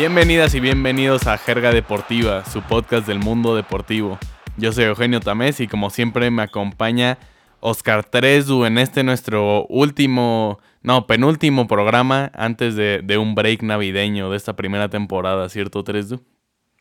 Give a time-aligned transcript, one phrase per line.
[0.00, 4.16] Bienvenidas y bienvenidos a Jerga Deportiva, su podcast del mundo deportivo.
[4.56, 7.18] Yo soy Eugenio Tamés y como siempre me acompaña
[7.58, 14.36] Oscar Tresu en este nuestro último, no, penúltimo programa antes de, un break navideño de
[14.36, 16.22] esta primera temporada, ¿cierto Tresu?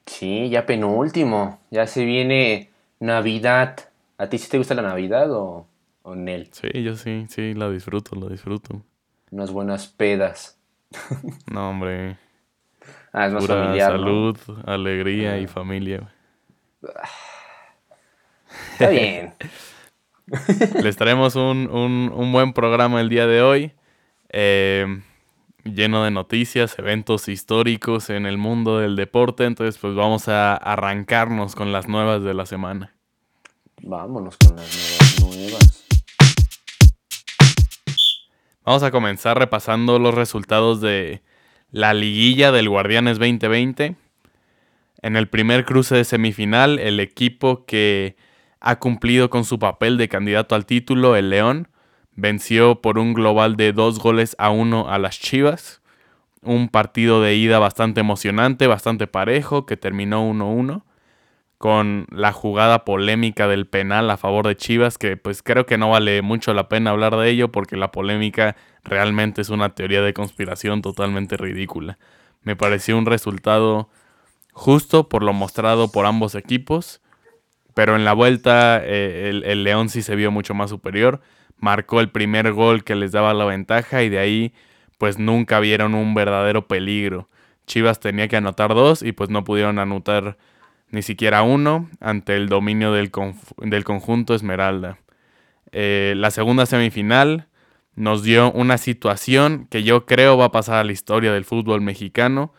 [0.06, 3.80] Sí, ya penúltimo, ya se viene Navidad.
[4.20, 5.66] ¿A ti sí te gusta la Navidad o,
[6.04, 6.50] o Nel?
[6.52, 8.84] Sí, yo sí, sí, la disfruto, la disfruto.
[9.32, 10.60] Unas buenas pedas.
[11.52, 12.18] No, hombre.
[13.18, 15.48] Ah, es más familiar, salud, alegría y ah.
[15.48, 16.14] familia.
[18.74, 19.34] Está bien.
[20.84, 23.72] Les traemos un, buen programa el día de hoy.
[24.30, 25.02] Eh,
[25.64, 29.46] lleno de noticias, eventos históricos en el mundo del deporte.
[29.46, 32.94] Entonces, pues vamos a arrancarnos con las nuevas de la semana.
[33.82, 35.88] Vámonos con las nuevas nuevas.
[38.64, 41.24] Vamos a comenzar repasando los resultados de
[41.72, 43.96] la liguilla del Guardianes 2020.
[45.02, 48.16] En el primer cruce de semifinal, el equipo que
[48.60, 51.68] ha cumplido con su papel de candidato al título, el León,
[52.16, 55.82] venció por un global de dos goles a uno a las Chivas.
[56.42, 60.84] Un partido de ida bastante emocionante, bastante parejo, que terminó 1-1
[61.58, 65.90] con la jugada polémica del penal a favor de Chivas, que pues creo que no
[65.90, 70.14] vale mucho la pena hablar de ello porque la polémica realmente es una teoría de
[70.14, 71.98] conspiración totalmente ridícula.
[72.44, 73.90] Me pareció un resultado
[74.54, 77.02] justo por lo mostrado por ambos equipos,
[77.74, 81.22] pero en la vuelta eh, el, el León sí se vio mucho más superior,
[81.58, 84.54] marcó el primer gol que les daba la ventaja y de ahí
[85.00, 87.30] pues nunca vieron un verdadero peligro.
[87.66, 90.38] Chivas tenía que anotar dos y pues no pudieron anotar
[90.90, 93.12] ni siquiera uno ante el dominio del,
[93.58, 95.00] del conjunto Esmeralda.
[95.72, 97.48] Eh, la segunda semifinal
[97.96, 101.82] nos dio una situación que yo creo va a pasar a la historia del fútbol
[101.82, 102.54] mexicano.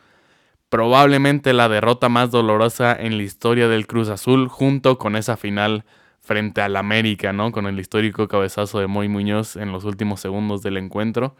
[0.68, 5.84] Probablemente la derrota más dolorosa en la historia del Cruz Azul, junto con esa final
[6.20, 7.52] frente al América, ¿no?
[7.52, 11.36] Con el histórico cabezazo de Moy Muñoz en los últimos segundos del encuentro.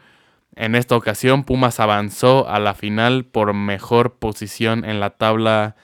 [0.55, 5.75] En esta ocasión, Pumas avanzó a la final por mejor posición en la tabla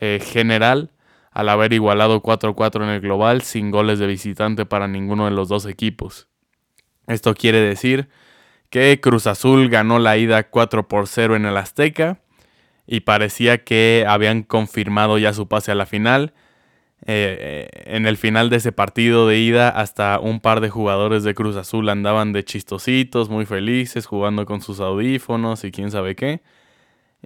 [0.00, 0.90] eh, general
[1.30, 5.48] al haber igualado 4-4 en el global sin goles de visitante para ninguno de los
[5.48, 6.28] dos equipos.
[7.06, 8.08] Esto quiere decir
[8.70, 12.20] que Cruz Azul ganó la ida 4 por 0 en el Azteca
[12.86, 16.32] y parecía que habían confirmado ya su pase a la final.
[17.04, 21.34] Eh, en el final de ese partido de ida, hasta un par de jugadores de
[21.34, 26.42] Cruz Azul andaban de chistositos, muy felices, jugando con sus audífonos y quién sabe qué.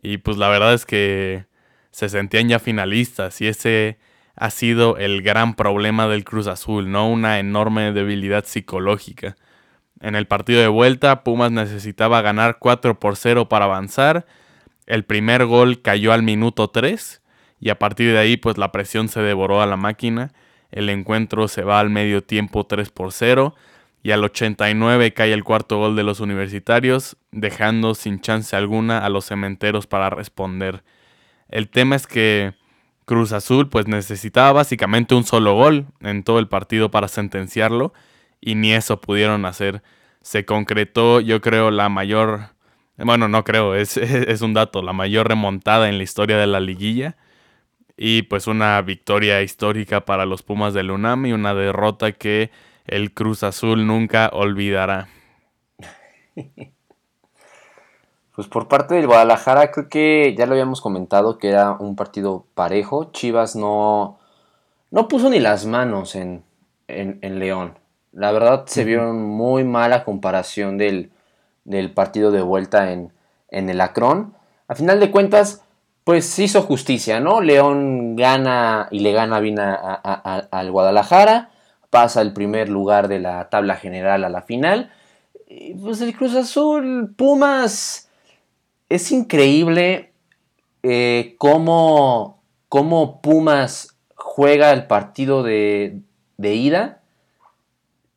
[0.02, 1.46] Y pues la verdad es que
[1.90, 3.98] se sentían ya finalistas y ese
[4.36, 7.10] ha sido el gran problema del Cruz Azul, ¿no?
[7.10, 9.36] Una enorme debilidad psicológica.
[10.00, 14.26] En el partido de vuelta, Pumas necesitaba ganar 4 por 0 para avanzar.
[14.86, 17.20] El primer gol cayó al minuto 3
[17.60, 20.32] y a partir de ahí pues la presión se devoró a la máquina.
[20.70, 23.54] El encuentro se va al medio tiempo 3 por 0
[24.02, 29.10] y al 89 cae el cuarto gol de los universitarios, dejando sin chance alguna a
[29.10, 30.82] los cementeros para responder.
[31.50, 32.54] El tema es que
[33.04, 37.92] Cruz Azul pues necesitaba básicamente un solo gol en todo el partido para sentenciarlo
[38.40, 39.82] y ni eso pudieron hacer.
[40.22, 42.50] Se concretó yo creo la mayor,
[42.96, 43.96] bueno no creo, es,
[44.42, 47.16] un dato, la mayor remontada en la historia de la liguilla
[47.96, 52.50] y pues una victoria histórica para los Pumas del UNAM y una derrota que
[52.86, 55.08] el Cruz Azul nunca olvidará.
[58.40, 62.46] Pues por parte del Guadalajara creo que ya lo habíamos comentado que era un partido
[62.54, 63.10] parejo.
[63.12, 64.18] Chivas no,
[64.90, 66.42] no puso ni las manos en,
[66.88, 67.78] en, León.
[68.12, 71.12] La verdad se vio muy mala comparación del,
[71.94, 73.12] partido de vuelta en,
[73.50, 74.32] en el Acron.
[74.68, 75.62] A final de cuentas,
[76.04, 77.42] pues hizo justicia, ¿no?
[77.42, 81.50] León gana y le gana bien al Guadalajara.
[81.90, 84.90] Pasa el primer lugar de la tabla general a la final.
[85.46, 88.06] Y pues el Cruz Azul, Pumas
[88.90, 90.12] es increíble
[90.82, 92.42] eh, cómo,
[93.22, 96.02] Pumas juega el partido de,
[96.38, 97.00] ida.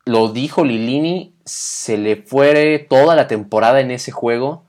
[0.04, 4.64] Lo dijo Lilini, se le fue toda la temporada en ese juego.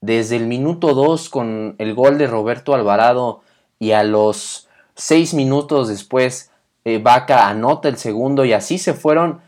[0.00, 3.42] Desde el minuto 2 con el gol de Roberto Alvarado
[3.80, 6.52] y a los 6 minutos después
[6.84, 9.40] eh, Vaca anota el segundo y así se fueron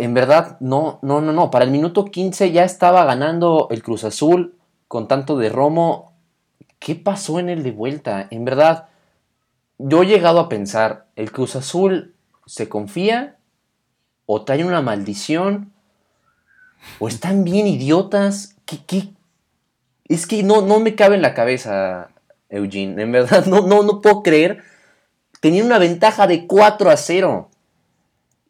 [0.00, 1.50] en verdad, no, no, no, no.
[1.50, 4.56] Para el minuto 15 ya estaba ganando el Cruz Azul
[4.88, 6.14] con tanto de Romo.
[6.78, 8.26] ¿Qué pasó en el de vuelta?
[8.30, 8.88] En verdad,
[9.78, 12.14] yo he llegado a pensar, el Cruz Azul
[12.46, 13.36] se confía
[14.26, 15.72] o trae una maldición
[16.98, 18.56] o están bien idiotas.
[18.64, 19.08] ¿Qué, qué,
[20.06, 22.10] Es que no, no me cabe en la cabeza,
[22.48, 23.02] Eugene.
[23.02, 24.62] En verdad, no, no, no puedo creer.
[25.40, 27.49] Tenía una ventaja de 4 a 0.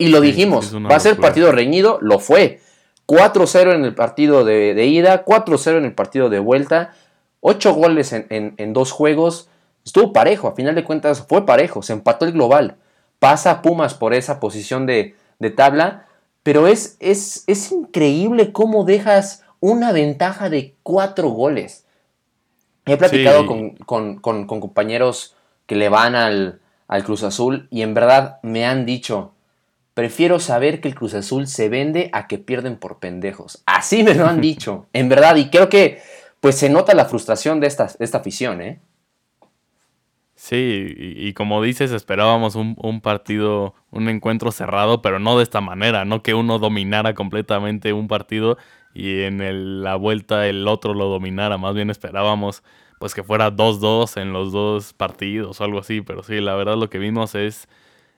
[0.00, 2.60] Y lo dijimos, va a ser partido reñido, lo fue.
[3.06, 6.94] 4-0 en el partido de, ida, 4-0 en el partido de vuelta,
[7.40, 9.50] 8 goles en, dos juegos.
[9.84, 12.76] Estuvo parejo, a final de cuentas fue parejo, se empató el global.
[13.18, 15.16] Pasa Pumas por esa posición de,
[15.54, 16.06] tabla,
[16.42, 21.84] pero es, es, es increíble cómo dejas una ventaja de 4 goles.
[22.86, 23.44] He platicado
[23.84, 25.36] con, compañeros
[25.66, 29.34] que le van al, al Cruz Azul y en verdad me han dicho,
[30.00, 33.62] Prefiero saber que el Cruz Azul se vende a que pierden por pendejos.
[33.66, 35.36] Así me lo han dicho, en verdad.
[35.36, 36.00] Y creo que
[36.40, 38.80] pues se nota la frustración de esta, esta afición, ¿eh?
[40.34, 46.06] Sí, y, como dices, esperábamos un, partido, un encuentro cerrado, pero no de esta manera,
[46.06, 48.56] no que uno dominara completamente un partido
[48.94, 52.62] y en la vuelta el otro lo dominara, más bien esperábamos
[52.98, 56.78] pues que fuera 2-2 en los dos partidos o algo así, pero sí, la verdad
[56.78, 57.68] lo que vimos es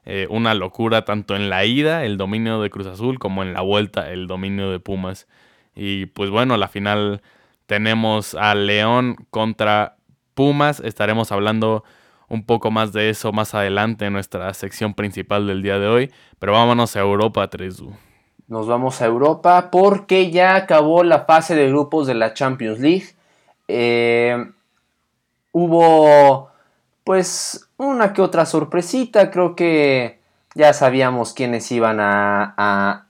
[0.05, 3.61] eh, una locura tanto en la ida, el dominio de Cruz Azul, como en la
[3.61, 5.29] vuelta, el dominio de Pumas.
[5.75, 7.23] Y pues bueno, la final
[7.67, 9.97] tenemos a León contra
[10.35, 10.81] Pumas.
[10.81, 11.85] Estaremos hablando
[12.29, 16.11] un poco más de eso más adelante en nuestra sección principal del día de hoy.
[16.39, 17.93] Pero vámonos a Europa, Tresu.
[18.49, 23.07] Nos vamos a Europa porque ya acabó la fase de grupos de la Champions League.
[23.69, 24.45] Eh,
[25.53, 26.52] hubo
[27.05, 29.31] pues una que otra sorpresita.
[29.31, 30.21] Creo que
[30.55, 33.07] ya sabíamos quiénes iban a,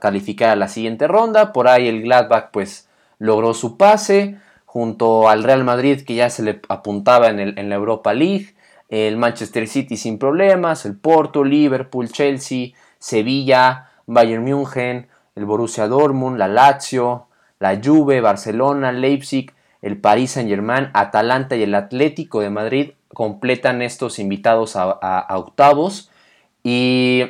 [0.00, 1.52] calificar a la siguiente ronda.
[1.52, 2.88] Por ahí el Gladbach pues
[3.18, 7.68] logró su pase junto al Real Madrid que ya se le apuntaba en, el, en
[7.68, 8.54] la Europa League.
[8.88, 10.84] El Manchester City sin problemas.
[10.84, 12.68] El Porto, Liverpool, Chelsea,
[12.98, 17.26] Sevilla, Bayern München, el Borussia Dortmund, la Lazio,
[17.58, 23.82] la Juve, Barcelona, Leipzig, el Paris Saint Germain, Atalanta y el Atlético de Madrid completan
[23.82, 26.10] estos invitados a, octavos.
[26.62, 27.24] Y,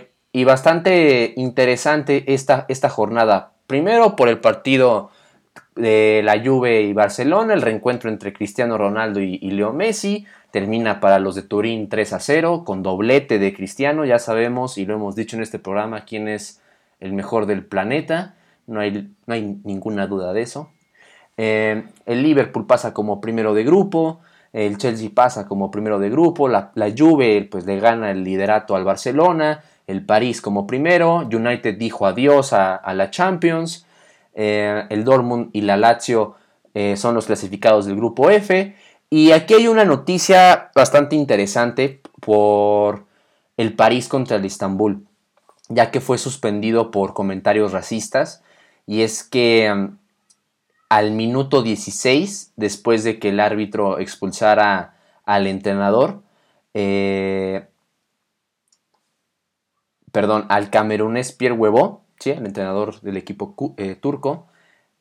[0.45, 3.53] bastante interesante esta, esta, jornada.
[3.67, 5.11] Primero por el partido
[5.77, 11.19] de la Juve y Barcelona, el reencuentro entre Cristiano Ronaldo y, Leo Messi, termina para
[11.19, 15.17] los de Turín 3 a 0 con doblete de Cristiano, ya sabemos y lo hemos
[15.17, 16.63] dicho en este programa quién es
[17.01, 18.37] el mejor del planeta,
[18.67, 20.71] no hay, no hay ninguna duda de eso.
[21.37, 24.21] Eh, el Liverpool pasa como primero de grupo,
[24.55, 28.85] el Chelsea pasa como primero de grupo, la, Juve pues le gana el liderato al
[28.85, 33.85] Barcelona, el París como primero, United dijo adiós a, la Champions,
[34.33, 36.37] eh, el Dortmund y la Lazio
[36.73, 38.77] eh, son los clasificados del grupo F,
[39.11, 43.07] y aquí hay una noticia bastante interesante por
[43.57, 45.05] el París contra el Istanbul,
[45.69, 48.45] ya que fue suspendido por comentarios racistas,
[48.87, 49.91] y es que
[50.95, 54.95] al minuto 16, después de que el árbitro expulsara
[55.25, 56.23] al entrenador,
[56.73, 57.67] eh,
[60.13, 62.31] perdón, al camerunés Pierre Huevo, ¿sí?
[62.31, 64.47] el entrenador del equipo eh, turco,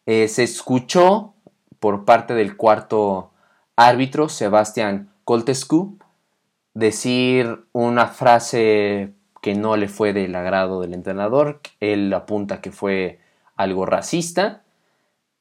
[0.07, 1.35] eh, se escuchó
[1.79, 3.29] por parte del cuarto
[3.75, 5.99] árbitro, Sebastián Coltescu,
[6.73, 9.13] decir una frase
[9.43, 11.61] que no le fue del agrado del entrenador.
[11.79, 13.19] Él apunta que fue
[13.55, 14.63] algo racista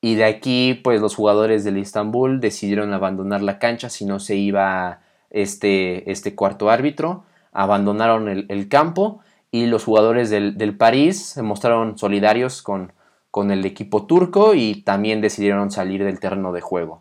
[0.04, 4.34] y de aquí, pues los jugadores del Istanbul decidieron abandonar la cancha si no se
[4.34, 7.24] iba este, este cuarto árbitro.
[7.52, 9.20] Abandonaron el, campo
[9.52, 12.92] y los jugadores del, París se mostraron solidarios con,
[13.30, 17.00] con, el equipo turco y también decidieron salir del terreno de juego.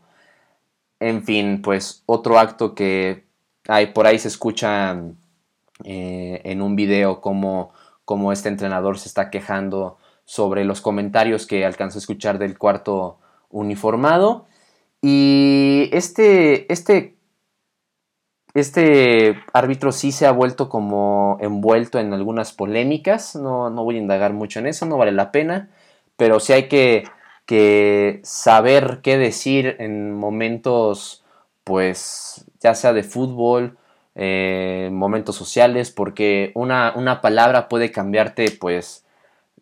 [1.00, 3.26] En fin, pues otro acto que
[3.68, 4.96] hay, por ahí se escucha
[5.84, 7.74] eh, en un video como,
[8.06, 9.98] como este entrenador se está quejando
[10.32, 13.20] sobre los comentarios que alcanzó a escuchar del cuarto
[13.50, 14.46] uniformado.
[15.02, 17.18] Y este, este,
[18.54, 23.36] este árbitro sí se ha vuelto como envuelto en algunas polémicas.
[23.36, 25.70] No, voy a indagar mucho en eso, no vale la pena.
[26.16, 27.04] Pero sí hay que,
[27.46, 31.26] que saber qué decir en momentos,
[31.66, 33.78] pues, ya sea de fútbol,
[34.16, 39.04] eh, momentos sociales, porque una, una palabra puede cambiarte, pues,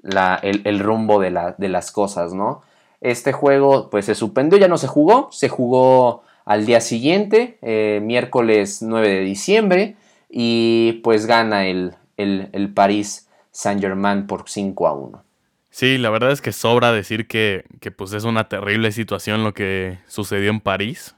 [0.04, 2.62] el, rumbo de, las cosas, ¿no?
[3.02, 8.02] Este juego pues se suspendió, ya no se jugó, se jugó al día siguiente, eh,
[8.04, 9.96] miércoles 9 de diciembre,
[10.30, 15.24] y pues gana el, el, París Saint Germain por 5 a 1.
[15.70, 17.64] Sí, la verdad es que sobra decir que,
[17.96, 21.16] pues es una terrible situación lo que sucedió en París.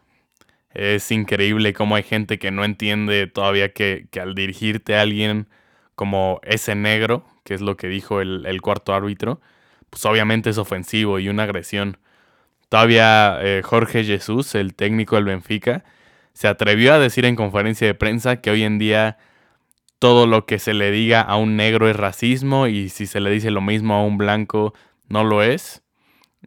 [0.73, 5.47] Es increíble cómo hay gente que no entiende todavía que, que al dirigirte a alguien
[5.95, 9.41] como ese negro, que es lo que dijo el, cuarto árbitro,
[9.89, 11.97] pues obviamente es ofensivo y una agresión.
[12.69, 15.83] Todavía eh, Jorge Jesús, el técnico del Benfica,
[16.33, 19.17] se atrevió a decir en conferencia de prensa que hoy en día
[19.99, 23.29] todo lo que se le diga a un negro es racismo y si se le
[23.29, 24.73] dice lo mismo a un blanco
[25.09, 25.83] no lo es.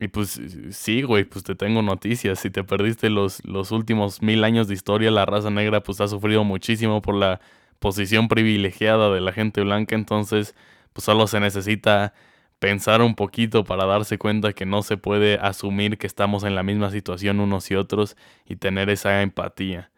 [0.01, 2.41] Y pues sí, güey, pues te tengo noticias.
[2.41, 6.09] Si te perdiste los, los últimos mil años de historia, la raza negra pues ha
[6.09, 7.41] sufrido muchísimo por la
[7.79, 9.95] posición privilegiada de la gente blanca.
[9.95, 10.57] Entonces,
[10.95, 12.15] pues solo se necesita
[12.59, 16.63] pensar un poquito para darse cuenta que no se puede asumir que estamos en la
[16.63, 19.91] misma situación unos y otros y tener esa empatía.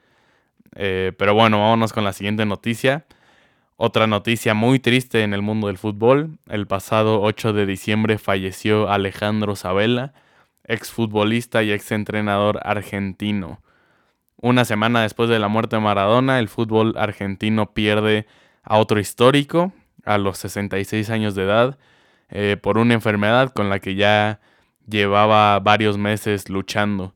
[0.74, 3.06] Eh, pero bueno, vámonos con la siguiente noticia.
[3.76, 6.38] Otra noticia muy triste en el mundo del fútbol.
[6.48, 10.14] El pasado 8 de diciembre falleció Alejandro Sabela,
[10.64, 13.60] exfutbolista y exentrenador argentino.
[14.38, 18.26] Una semana después de la muerte de Maradona, el fútbol argentino pierde
[18.62, 19.72] a otro histórico
[20.06, 21.78] a los 66 años de edad
[22.30, 24.40] eh, por una enfermedad con la que ya
[24.88, 27.14] llevaba varios meses luchando.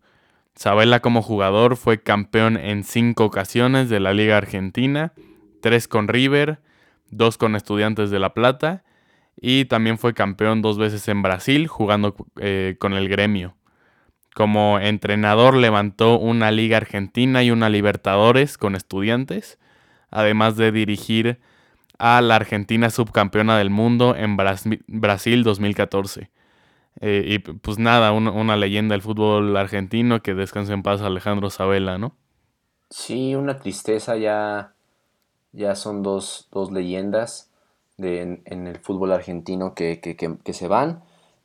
[0.54, 5.12] Sabela como jugador fue campeón en cinco ocasiones de la Liga Argentina
[5.60, 6.58] tres con River,
[7.10, 8.82] dos con Estudiantes de La Plata
[9.40, 13.56] y también fue campeón dos veces en Brasil jugando eh, con el gremio.
[14.34, 19.58] Como entrenador levantó una Liga Argentina y una Libertadores con Estudiantes,
[20.10, 21.40] además de dirigir
[22.00, 26.30] a la Argentina subcampeona del mundo en Brasil 2014.
[27.00, 31.98] Eh, y pues nada, una, leyenda del fútbol argentino que descanse en paz Alejandro Sabela,
[31.98, 32.16] ¿no?
[32.90, 34.72] Sí, una tristeza ya
[35.52, 37.50] ya son dos, leyendas
[37.96, 40.00] de, en, el fútbol argentino que,
[40.52, 41.02] se van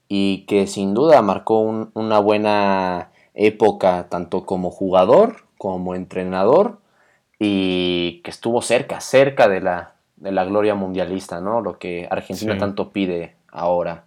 [0.08, 6.80] y que sin duda marcó una buena época tanto como jugador como entrenador
[7.40, 11.62] y que estuvo cerca, cerca de la, de la gloria mundialista, ¿no?
[11.62, 14.06] Lo que Argentina tanto pide ahora.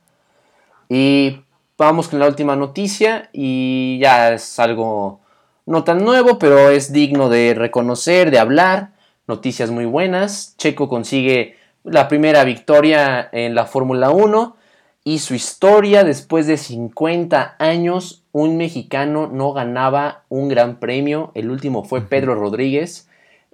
[0.88, 1.40] Y
[1.76, 5.20] vamos con la última noticia y ya es algo
[5.66, 8.92] no tan nuevo, pero es digno de reconocer, de hablar
[9.26, 10.54] noticias muy buenas.
[10.56, 14.56] Checo consigue la primera victoria en la Fórmula 1
[15.04, 21.32] y su historia después de 50 años un mexicano no ganaba un gran premio.
[21.34, 23.07] El último fue Pedro Rodríguez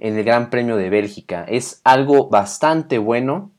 [0.04, 1.44] en el Gran Premio de Bélgica.
[1.48, 3.50] Es algo bastante bueno,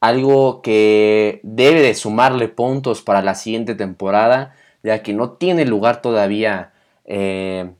[0.00, 6.02] algo que debe de sumarle puntos para la siguiente temporada, ya que no tiene lugar
[6.02, 6.72] todavía
[7.04, 7.70] eh,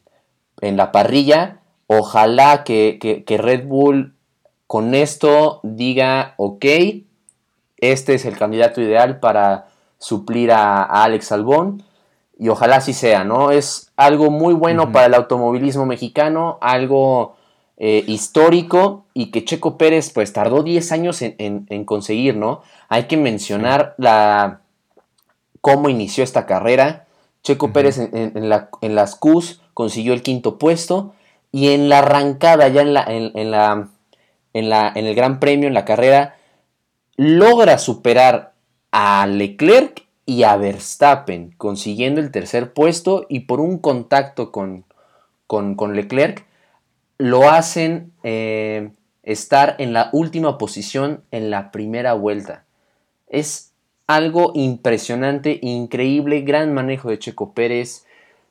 [0.61, 1.63] en la parrilla
[1.99, 4.15] Ojalá que, Red Bull
[4.67, 6.65] con esto diga, ok,
[7.77, 9.67] este es el candidato ideal para
[9.99, 11.83] suplir a, Alex Albón.
[12.39, 13.51] Y ojalá así sea, ¿no?
[13.51, 17.37] Es algo muy bueno para el automovilismo mexicano, algo
[17.77, 22.63] eh, histórico y que Checo Pérez pues tardó 10 años en, conseguir, ¿no?
[22.89, 24.61] Hay que mencionar la,
[25.61, 27.07] cómo inició esta carrera.
[27.43, 31.15] Checo Pérez en, la, en las Qs consiguió el quinto puesto
[31.51, 33.89] y en la arrancada, ya en, la, en, la,
[34.53, 36.37] en, la, en el Gran Premio, en la carrera,
[37.17, 38.53] logra superar
[38.91, 44.85] a Leclerc y a Verstappen, consiguiendo el tercer puesto y por un contacto con,
[45.47, 46.47] con, Leclerc,
[47.23, 48.91] lo hacen eh,
[49.23, 52.65] estar en la última posición en la primera vuelta.
[53.29, 53.75] Es
[54.09, 58.07] algo impresionante, increíble, gran manejo de Checo Pérez.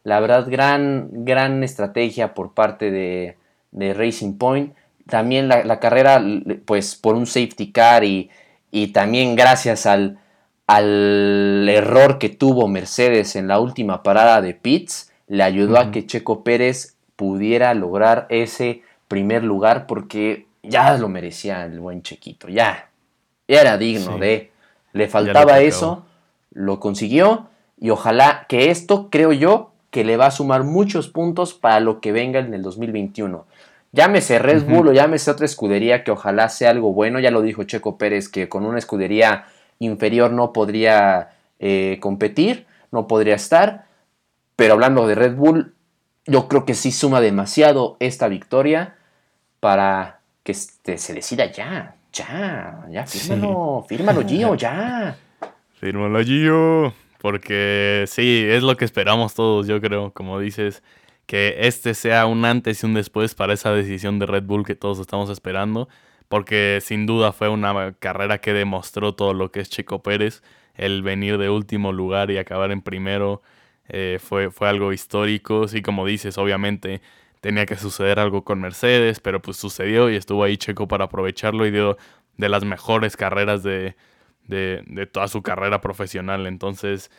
[0.05, 3.35] La verdad, gran, gran estrategia por parte de,
[3.73, 4.73] Racing Point.
[5.05, 6.23] También la, carrera,
[6.63, 8.29] pues por un safety car y,
[8.93, 10.17] también gracias al,
[10.65, 16.05] al, error que tuvo Mercedes en la última parada de Pitts, le ayudó a que
[16.05, 22.89] Checo Pérez pudiera lograr ese primer lugar porque ya lo merecía el buen Chequito, ya,
[23.47, 24.49] era digno de,
[24.91, 26.03] le faltaba eso,
[26.51, 27.47] lo consiguió
[27.79, 32.01] y ojalá que esto, creo yo, que le va a sumar muchos puntos para lo
[32.01, 33.45] que venga en el 2021.
[33.91, 37.19] Llámese Red Bull o llámese otra escudería que ojalá sea algo bueno.
[37.19, 39.45] Ya lo dijo Checo Pérez que con una escudería
[39.77, 43.85] inferior no podría eh, competir, no podría estar.
[44.55, 45.75] Pero hablando de Red Bull,
[46.25, 48.95] yo creo que sí suma demasiado esta victoria
[49.59, 55.17] para que este, se decida ya, ya, ya, fírmalo, fírmalo Gio, ya.
[55.79, 56.93] Fírmalo Gio.
[57.21, 60.81] Porque sí, es lo que esperamos todos, yo creo, como dices,
[61.27, 64.75] que este sea un antes y un después para esa decisión de Red Bull que
[64.75, 65.87] todos estamos esperando.
[66.27, 70.41] Porque sin duda fue una carrera que demostró todo lo que es Chico Pérez.
[70.73, 73.43] El venir de último lugar y acabar en primero
[73.93, 75.67] eh, fue, fue algo histórico.
[75.67, 77.01] Sí, como dices, obviamente
[77.41, 81.65] tenía que suceder algo con Mercedes, pero pues sucedió y estuvo ahí Checo para aprovecharlo
[81.65, 81.97] y dio
[82.37, 83.95] de las mejores carreras de,
[84.47, 86.47] de, toda su carrera profesional.
[86.47, 87.11] Entonces,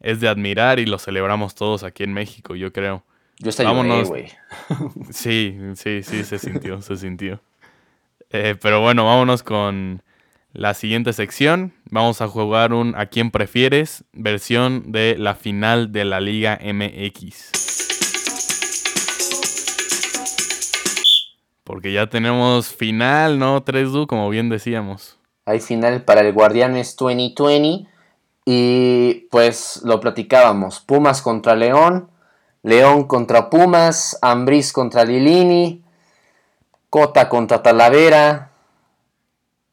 [0.00, 3.02] es de admirar y lo celebramos todos aquí en México, yo creo.
[3.38, 4.08] Yo estoy Vámonos.
[4.08, 4.28] güey.
[5.10, 7.40] sí, sí, sí, se sintió, se sintió.
[8.28, 10.02] Eh, pero bueno, vámonos con
[10.52, 11.72] la siguiente sección.
[11.92, 14.04] Vamos a jugar un ¿A quién prefieres?
[14.12, 17.50] versión de la final de la Liga MX.
[21.64, 23.64] Porque ya tenemos final, ¿no?
[23.64, 25.18] 3-2, como bien decíamos.
[25.46, 27.88] Hay final para el Guardianes 2020.
[28.44, 30.80] Y pues lo platicábamos.
[30.80, 32.08] Pumas contra León.
[32.62, 34.18] León contra Pumas.
[34.22, 35.82] Ambris contra Lilini.
[36.88, 38.50] Cota contra Talavera.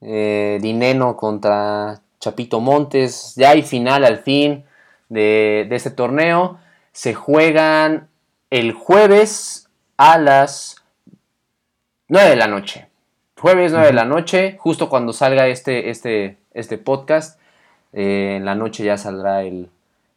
[0.02, 3.34] Eh, Dineno contra Chapito Montes.
[3.36, 4.66] Ya hay final al fin
[5.10, 6.60] de, de este torneo.
[6.92, 8.08] Se juegan
[8.50, 10.84] el jueves a las
[12.10, 12.88] 9 de la noche.
[13.40, 17.40] Jueves 9 de la noche, justo cuando salga este, este, este podcast.
[17.94, 19.70] Eh, en la noche ya saldrá el.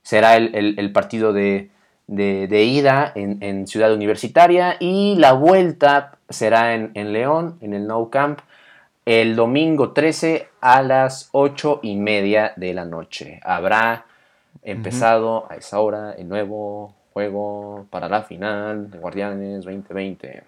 [0.02, 1.70] Será el, partido de,
[2.08, 4.76] ida en, Ciudad Universitaria.
[4.80, 8.40] Y la vuelta será en, León, en el No Camp,
[9.10, 13.40] el domingo 13 a las 8 y media de la noche.
[13.42, 14.06] Habrá
[14.62, 20.44] empezado a esa hora el nuevo juego para la final de Guardianes 2020.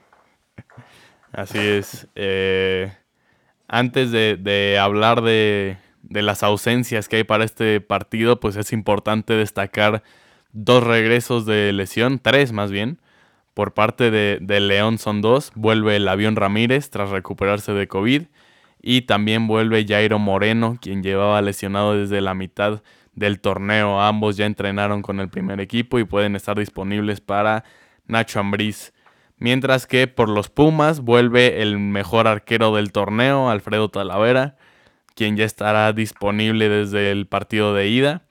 [1.33, 2.07] Así es.
[2.15, 2.93] Eh,
[3.67, 5.79] antes de, hablar de,
[6.09, 10.05] las ausencias que hay para este partido, pues es importante destacar
[10.53, 13.01] dos regresos de lesión, tres más bien.
[13.55, 15.51] Por parte de, de León son dos.
[15.57, 18.27] Vuelve el avión Ramírez tras recuperarse de COVID.
[18.83, 22.83] Y también vuelve Jairo Moreno, quien llevaba lesionado desde la mitad
[23.15, 24.01] del torneo.
[24.01, 27.65] Ambos ya entrenaron con el primer equipo y pueden estar disponibles para
[28.07, 28.93] Nacho Ambriz.
[29.39, 34.57] Mientras que por los Pumas vuelve el mejor arquero del torneo, Alfredo Talavera,
[35.15, 38.23] quien ya estará disponible desde el partido de ida.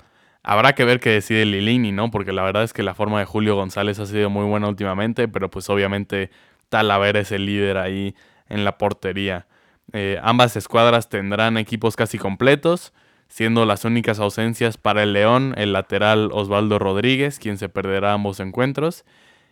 [0.43, 2.09] Habrá que ver qué decide Lilini, ¿no?
[2.11, 5.27] Porque la verdad es que la forma de Julio González ha sido muy buena últimamente,
[5.27, 6.31] pero pues obviamente
[6.69, 8.15] Talavera es el líder ahí
[8.49, 9.47] en la portería.
[9.93, 12.93] Eh, ambas escuadras tendrán equipos casi completos,
[13.27, 18.39] siendo las únicas ausencias para el León el lateral Osvaldo Rodríguez, quien se perderá ambos
[18.39, 19.05] encuentros,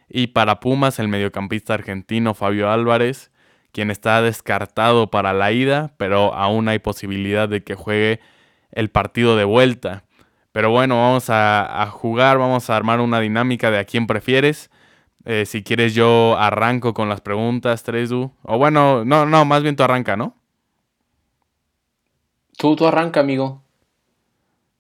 [0.10, 3.32] y para Pumas, el mediocampista argentino Fabio Álvarez,
[3.72, 8.20] quien está descartado para la ida, pero aún hay posibilidad de que juegue
[8.72, 10.04] el partido de vuelta.
[10.52, 14.72] Pero bueno, vamos a, jugar, vamos a armar una dinámica de a quién prefieres.
[15.26, 18.32] Eh, si quieres yo arranco con las preguntas, Tresu.
[18.44, 20.36] O bueno, no, no, más bien tú arranca, ¿no?
[22.58, 23.62] Tú, tú arranca, amigo.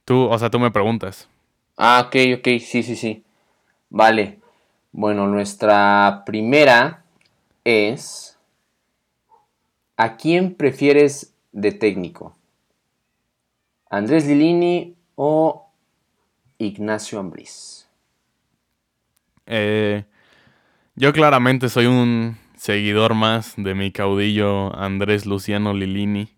[0.06, 1.30] Tú, o sea, tú me preguntas.
[1.78, 3.24] Ah, ok, ok, sí, sí, sí.
[3.90, 4.40] Vale.
[4.92, 7.04] Bueno, nuestra primera
[7.64, 8.38] es,
[9.96, 12.36] ¿a quién prefieres de técnico?
[13.90, 15.72] ¿Andrés Lilini o
[16.58, 17.88] Ignacio Ambriz?
[19.46, 20.06] Eh,
[21.00, 26.36] yo claramente soy un seguidor más de mi caudillo Andrés Luciano Lilini,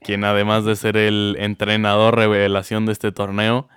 [0.00, 3.68] quien además de ser el entrenador revelación de este torneo,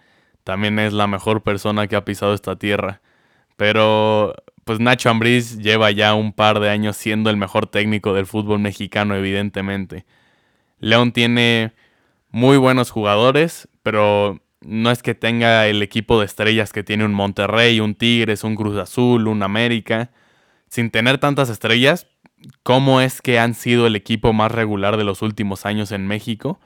[0.43, 2.99] también es la mejor persona que ha pisado esta tierra.
[3.58, 8.25] Pero pues Nacho Ambriz lleva ya un par de años siendo el mejor técnico del
[8.25, 10.08] fútbol mexicano, evidentemente.
[10.80, 11.73] León tiene
[12.32, 17.13] muy buenos jugadores, pero no es que tenga el equipo de estrellas que tiene un
[17.13, 20.12] Monterrey, un Tigres, un Cruz Azul, un América.
[20.67, 22.08] Sin tener tantas estrellas,
[22.63, 26.60] ¿cómo es que han sido el equipo más regular de los últimos años en México?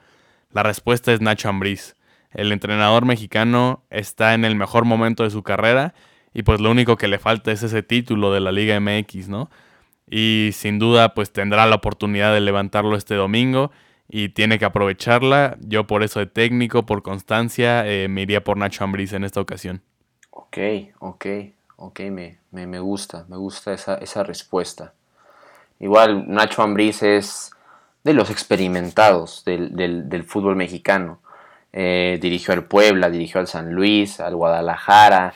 [0.50, 1.96] La respuesta es Nacho Ambriz.
[2.30, 5.94] El entrenador mexicano está en el mejor momento de su carrera
[6.32, 9.50] y pues lo único que le falta es ese título de la Liga MX, ¿no?
[10.10, 13.70] Y sin duda pues tendrá la oportunidad de levantarlo este domingo
[14.08, 15.56] y tiene que aprovecharla.
[15.60, 19.40] Yo por eso de técnico, por constancia, eh, me iría por Nacho Ambriz en esta
[19.40, 19.82] ocasión.
[20.30, 20.58] Ok,
[20.98, 21.26] ok,
[21.76, 24.92] ok, me, me, gusta, me gusta esa, esa, respuesta.
[25.80, 27.50] Igual Nacho Ambriz es
[28.04, 29.74] de los experimentados del,
[30.08, 31.20] del, fútbol mexicano.
[31.72, 35.34] Eh, dirigió al Puebla, dirigió al San Luis, al Guadalajara,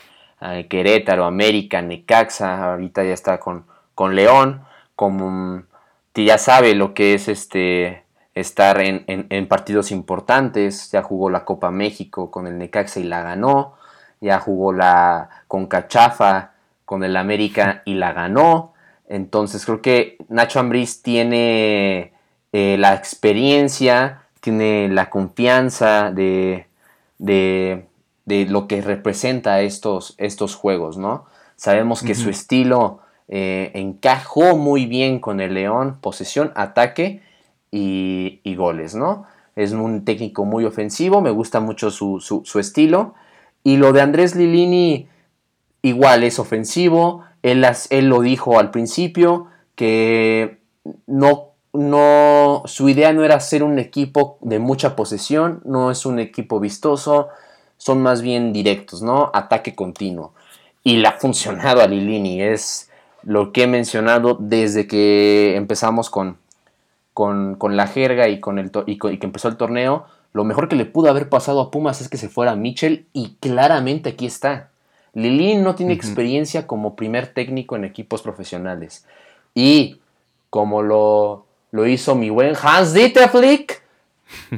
[0.69, 4.61] Querétaro, América, Necaxa, ahorita ya está con, con León,
[4.95, 5.63] como
[6.13, 8.03] ya sabe lo que es este
[8.39, 13.75] estar en, partidos importantes, ya jugó la Copa México con el Necaxa y la ganó,
[14.21, 16.53] ya jugó la con Cachafa
[16.85, 18.73] con el América y la ganó,
[19.07, 22.13] entonces creo que Nacho Ambriz tiene
[22.51, 26.67] eh, la experiencia, tiene la confianza de,
[27.17, 27.87] de
[28.27, 31.25] de lo que representa estos, estos juegos, ¿no?
[31.55, 37.21] Sabemos que su estilo eh, encajó muy bien con el León, posesión, ataque
[37.71, 39.25] y, goles, ¿no?
[39.55, 43.15] Es un técnico muy ofensivo, me gusta mucho su, estilo
[43.63, 45.07] Y lo de Andrés Lilini
[45.81, 50.59] igual es ofensivo, él, él lo dijo al principio, que
[51.05, 56.19] no, no, su idea no era ser un equipo de mucha posesión, no es un
[56.19, 57.29] equipo vistoso,
[57.77, 59.29] son más bien directos, ¿no?
[59.33, 60.33] Ataque continuo.
[60.83, 62.89] Y le ha funcionado a Lilini, es
[63.23, 66.37] lo que he mencionado desde que empezamos con,
[67.17, 70.05] con, la jerga y, con el y, que empezó el torneo.
[70.33, 73.37] Lo mejor que le pudo haber pasado a Pumas es que se fuera Mitchell y
[73.39, 74.69] claramente aquí está.
[75.15, 79.07] Lilini no tiene experiencia como primer técnico en equipos profesionales.
[79.55, 79.99] Y
[80.51, 83.81] como lo, lo hizo mi buen Hans Dieter Flick,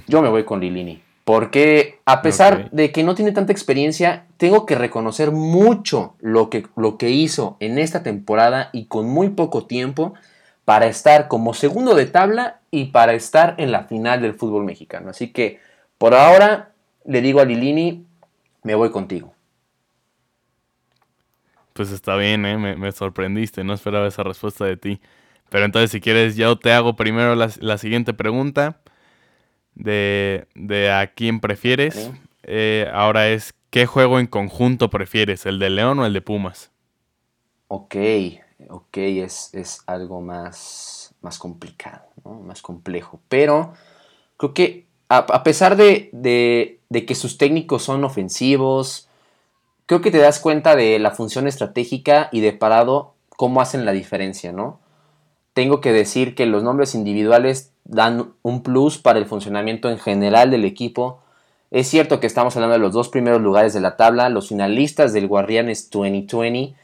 [0.08, 1.02] yo me voy con Lilini.
[1.24, 6.68] Porque a pesar de que no tiene tanta experiencia, tengo que reconocer mucho lo que,
[6.76, 10.14] lo que hizo en esta temporada y con muy poco tiempo
[10.70, 15.10] para estar como segundo de tabla y para estar en la final del fútbol mexicano.
[15.10, 15.60] Así que
[15.98, 16.74] por ahora
[17.06, 18.06] le digo a Lilini,
[18.62, 19.34] me voy contigo.
[21.74, 22.56] Pues está bien, ¿eh?
[22.56, 25.02] me, sorprendiste, no esperaba esa respuesta de ti.
[25.50, 28.80] Pero entonces si quieres, yo te hago primero la siguiente pregunta
[29.74, 30.46] de,
[30.94, 32.12] a quién prefieres.
[32.44, 35.48] Eh, ahora es, ¿qué juego en conjunto prefieres?
[35.48, 36.70] ¿El de León o el de Pumas?
[37.70, 37.96] Ok,
[38.70, 43.20] ok, es, algo más, más complicado, más complejo.
[43.28, 43.74] Pero
[44.38, 49.10] creo que a, pesar de, de, que sus técnicos son ofensivos,
[49.88, 53.92] creo que te das cuenta de la función estratégica y de parado, cómo hacen la
[53.92, 54.80] diferencia, ¿no?
[55.54, 60.52] Tengo que decir que los nombres individuales dan un plus para el funcionamiento en general
[60.52, 61.22] del equipo.
[61.72, 65.12] Es cierto que estamos hablando de los dos primeros lugares de la tabla, los finalistas
[65.12, 66.76] del Guardianes 2020,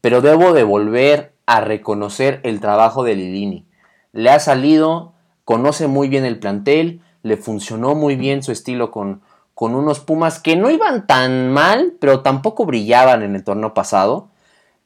[0.00, 3.66] pero debo de volver a reconocer el trabajo de Lilini.
[4.12, 9.22] Le ha salido, conoce muy bien el plantel, le funcionó muy bien su estilo con,
[9.54, 14.28] con unos Pumas que no iban tan mal, pero tampoco brillaban en el torneo pasado.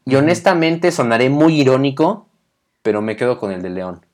[0.04, 2.26] Y honestamente sonaré muy irónico,
[2.82, 4.06] pero me quedo con el de León.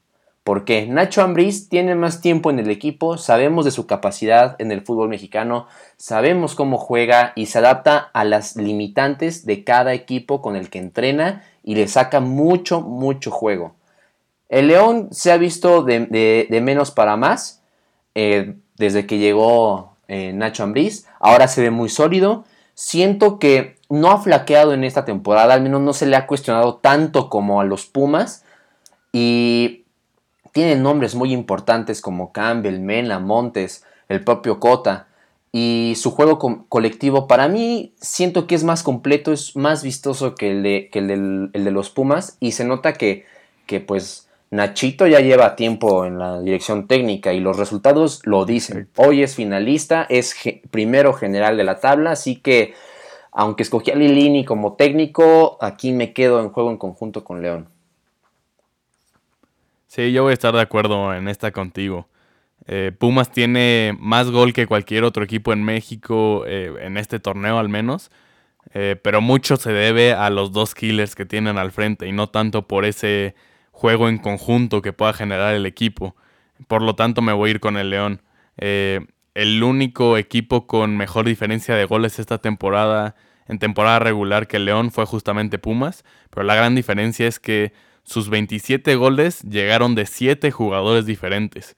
[0.44, 4.80] Porque Nacho Ambriz tiene más tiempo en el equipo, sabemos de su capacidad en el
[4.80, 10.56] fútbol mexicano, sabemos cómo juega y se adapta a las limitantes de cada equipo con
[10.56, 13.74] el que entrena y le saca mucho, mucho juego.
[14.48, 17.62] El León se ha visto de, menos para más
[18.14, 22.44] eh, desde que llegó eh, Nacho Ambriz, ahora se ve muy sólido.
[22.74, 26.76] Siento que no ha flaqueado en esta temporada, al menos no se le ha cuestionado
[26.76, 28.44] tanto como a los Pumas.
[29.12, 29.84] Y
[30.52, 35.08] tiene nombres muy importantes como Campbell, Mena, Montes, el propio Cota.
[35.52, 36.38] Y su juego
[36.68, 41.64] colectivo para mí siento que es más completo, es más vistoso que el de, el
[41.64, 42.38] de los Pumas.
[42.40, 43.26] Y se nota que,
[43.66, 48.86] que pues Nachito ya lleva tiempo en la dirección técnica y los resultados lo dicen.
[48.96, 50.36] Hoy es finalista, es
[50.70, 52.74] primero general de la tabla, así que
[53.32, 57.66] aunque escogí a Lilini como técnico, aquí me quedo en juego en conjunto con León.
[59.86, 62.06] Sí, yo voy a estar de acuerdo en esta contigo.
[62.66, 67.58] Eh, Pumas tiene más gol que cualquier otro equipo en México, eh, en este torneo
[67.58, 68.10] al menos,
[68.72, 72.28] eh, pero mucho se debe a los dos killers que tienen al frente y no
[72.28, 73.34] tanto por ese
[73.72, 76.14] juego en conjunto que pueda generar el equipo.
[76.68, 78.22] Por lo tanto me voy a ir con el León.
[79.34, 83.16] el único equipo con mejor diferencia de goles esta temporada,
[83.48, 87.72] en temporada regular que el León, fue justamente Pumas, pero la gran diferencia es que
[88.04, 91.76] sus 27 goles llegaron de 7 jugadores diferentes.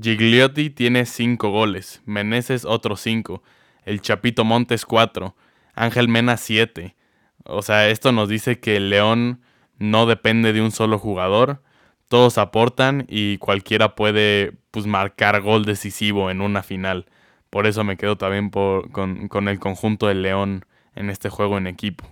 [0.00, 3.42] Gigliotti tiene 5 goles, Meneses otros 5,
[3.84, 5.34] el Chapito Montes 4,
[5.74, 6.96] Ángel Mena 7.
[7.44, 9.40] O sea, esto nos dice que el León
[9.78, 11.62] no depende de un solo jugador,
[12.08, 17.06] todos aportan y cualquiera puede pues, marcar gol decisivo en una final.
[17.50, 21.66] Por eso me quedo también con, con el conjunto del León en este juego en
[21.66, 22.06] equipo.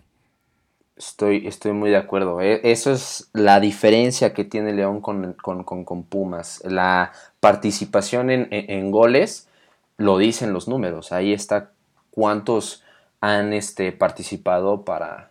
[1.01, 2.43] Estoy, estoy muy de acuerdo.
[2.43, 2.61] ¿eh?
[2.63, 6.63] Eso es la diferencia que tiene León con, Pumas.
[6.67, 9.49] La participación en, goles
[9.97, 11.11] lo dicen los números.
[11.11, 11.71] Ahí está
[12.11, 12.85] cuántos
[13.23, 15.31] han este, participado para,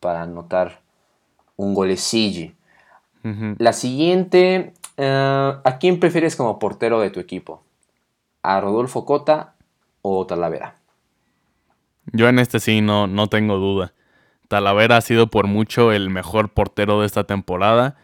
[0.00, 0.80] para anotar
[1.56, 2.52] un golecillo.
[3.58, 7.62] La siguiente, eh, ¿a quién prefieres como portero de tu equipo?
[8.42, 9.56] ¿A Rodolfo Cota
[10.00, 10.76] o Talavera?
[12.12, 13.92] Yo en este sí no, no tengo duda.
[14.52, 17.96] Talavera ha sido por mucho el mejor portero de esta temporada.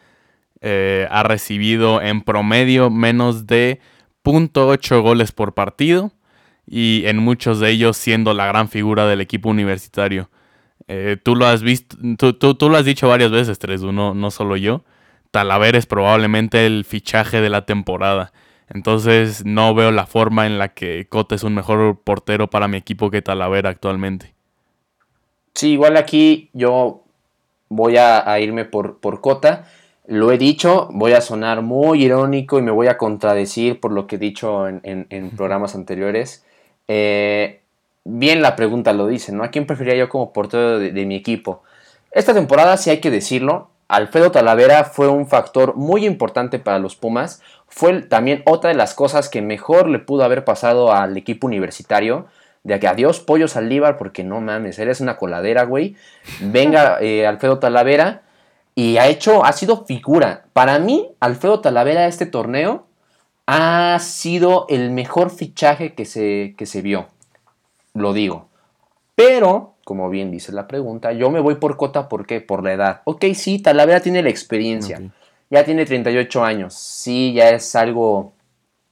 [0.63, 3.81] Eh, ha recibido en promedio menos de
[4.25, 6.11] 0.8 goles por partido
[6.67, 10.31] y en muchos de ellos siendo la gran figura del equipo universitario.
[10.87, 14.57] Eh, tú lo has visto, tú, lo has dicho varias veces, Tres, no, no solo
[14.57, 14.85] yo.
[15.31, 18.33] Talavera es probablemente el fichaje de la temporada.
[18.71, 22.79] Entonces no veo la forma en la que Cota es un mejor portero para mi
[22.79, 24.38] equipo que Talavera actualmente.
[25.59, 27.03] Sí, igual aquí yo
[27.69, 29.67] voy a, irme por, por Cota.
[30.07, 34.07] Lo he dicho, voy a sonar muy irónico y me voy a contradecir por lo
[34.07, 36.45] que he dicho en, programas anteriores.
[36.87, 37.61] Eh,
[38.05, 39.43] bien la pregunta lo dice, ¿no?
[39.43, 41.65] ¿A quién preferiría yo como portero de, mi equipo?
[42.13, 46.95] Esta temporada, si hay que decirlo, Alfredo Talavera fue un factor muy importante para los
[46.95, 47.43] Pumas.
[47.67, 52.29] Fue también otra de las cosas que mejor le pudo haber pasado al equipo universitario.
[52.65, 55.97] De que adiós, pollo Saldívar, porque no mames, eres una coladera, güey.
[56.41, 58.23] Venga, eh, Alfredo Talavera
[58.75, 60.45] y ha hecho, ha sido figura.
[60.53, 62.87] Para mí, Alfredo Talavera este torneo
[63.47, 67.09] ha sido el mejor fichaje que se, que se vio.
[67.95, 68.49] Lo digo.
[69.15, 72.41] Pero, como bien dice la pregunta, yo me voy por Cota, ¿por qué?
[72.41, 73.01] Por la edad.
[73.05, 75.01] Ok, sí, Talavera tiene la experiencia.
[75.51, 76.75] Ya tiene 38 años.
[76.75, 78.33] Sí, ya es algo,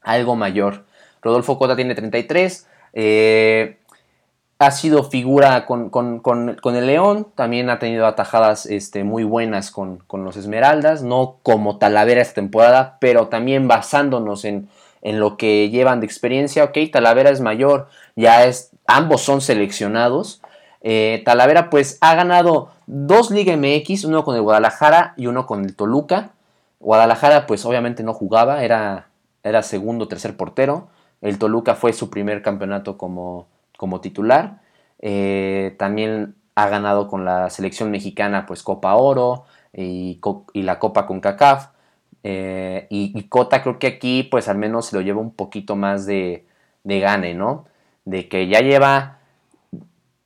[0.01, 0.85] algo mayor.
[1.23, 2.67] Rodolfo Cota tiene 33.
[2.99, 3.77] Eh,
[4.59, 5.93] ha sido figura con,
[6.65, 12.23] el León, también ha tenido atajadas este, muy buenas con, los Esmeraldas, no como Talavera
[12.23, 14.71] esta temporada, pero también basándonos en,
[15.03, 20.41] lo que llevan de experiencia, ok, Talavera es mayor, ya es, ambos son seleccionados,
[20.81, 25.67] eh, Talavera pues ha ganado dos Liga MX, uno con el Guadalajara y uno con
[25.67, 26.31] el Toluca,
[26.81, 29.09] Guadalajara pues obviamente no jugaba, era,
[29.45, 30.89] era segundo, tercer portero,
[31.21, 34.61] el Toluca fue su primer campeonato como como titular.
[34.99, 40.21] Eh, también ha ganado con la selección mexicana pues Copa Oro y,
[40.55, 41.69] la Copa con CACAF.
[42.23, 46.07] Eh, y, Cota creo que aquí pues al menos se lo lleva un poquito más
[46.07, 46.47] de,
[46.83, 47.67] de gane, ¿no?
[48.05, 49.19] De que ya lleva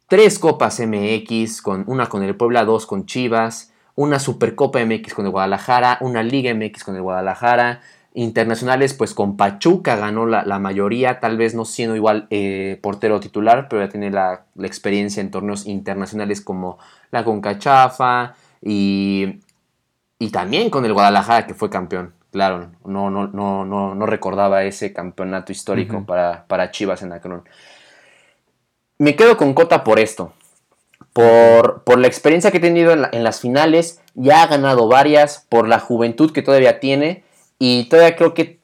[0.06, 5.26] tres Copas MX, con, una con el Puebla, dos con Chivas, una Supercopa MX con
[5.26, 7.80] el Guadalajara, una Liga MX con el Guadalajara,
[8.14, 13.68] internacionales, pues con Pachuca ganó la, mayoría, tal vez no siendo igual eh, portero titular,
[13.68, 16.78] pero ya tiene la, experiencia en torneos internacionales como
[17.12, 19.40] la Concachafa y,
[20.18, 22.14] y también con el Guadalajara que fue campeón.
[22.32, 27.42] Claro, no, no, no, no, no recordaba ese campeonato histórico para, para, Chivas en Acron.
[28.98, 30.32] Me quedo con Cota por esto.
[31.12, 35.44] Por, por la experiencia que ha tenido en, en las finales, ya ha ganado varias,
[35.48, 37.24] por la juventud que todavía tiene
[37.62, 38.58] y todavía creo que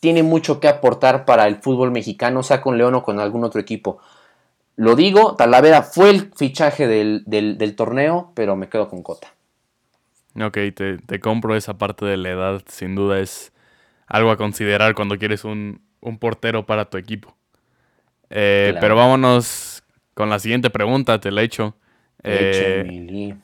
[0.00, 3.60] tiene mucho que aportar para el fútbol mexicano, sea con León o con algún otro
[3.60, 4.00] equipo.
[4.74, 9.28] Lo digo, Talavera fue el fichaje del, torneo, pero me quedo con Cota.
[10.40, 10.58] Ok,
[11.06, 13.52] te, compro esa parte de la edad, sin duda es
[14.08, 15.80] algo a considerar cuando quieres un,
[16.18, 17.36] portero para tu equipo.
[18.30, 19.84] Eh, pero vámonos
[20.14, 21.76] con la siguiente pregunta, te la he hecho.
[22.24, 23.36] Eh,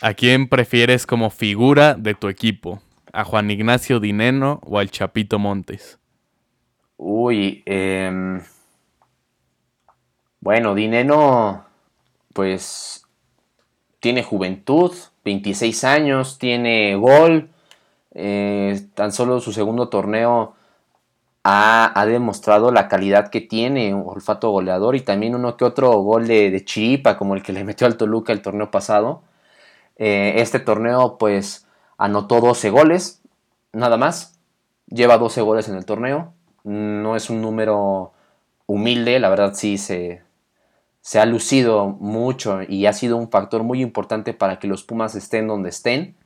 [0.00, 2.80] ¿A quién prefieres como figura de tu equipo?
[3.12, 5.98] A Juan Ignacio Dineno o al Chapito Montes?
[6.96, 8.40] Uy, em,
[10.40, 11.64] bueno, Dineno,
[12.32, 13.06] pues
[14.00, 14.92] tiene juventud,
[15.24, 17.50] 26 años, tiene gol,
[18.14, 20.54] eh, tan solo su segundo torneo
[21.44, 26.26] ha, demostrado la calidad que tiene, un olfato goleador y también uno que otro gol
[26.26, 29.22] de, de chiripa, como el que le metió al Toluca el torneo pasado.
[29.96, 31.66] Eh, este torneo, pues
[32.02, 33.22] anotó 12 goles,
[33.72, 34.38] nada más.
[34.88, 36.34] Lleva 12 goles en el torneo.
[36.64, 38.12] No es un número
[38.66, 40.22] humilde, la verdad sí se,
[41.00, 45.14] se ha lucido mucho y ha sido un factor muy importante para que los Pumas
[45.14, 46.16] estén donde estén.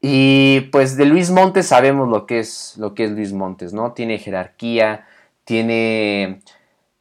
[0.00, 3.92] Y pues de Luis Montes sabemos lo que es, lo que es Luis Montes, ¿no?
[3.92, 5.06] Tiene jerarquía,
[5.44, 6.40] tiene,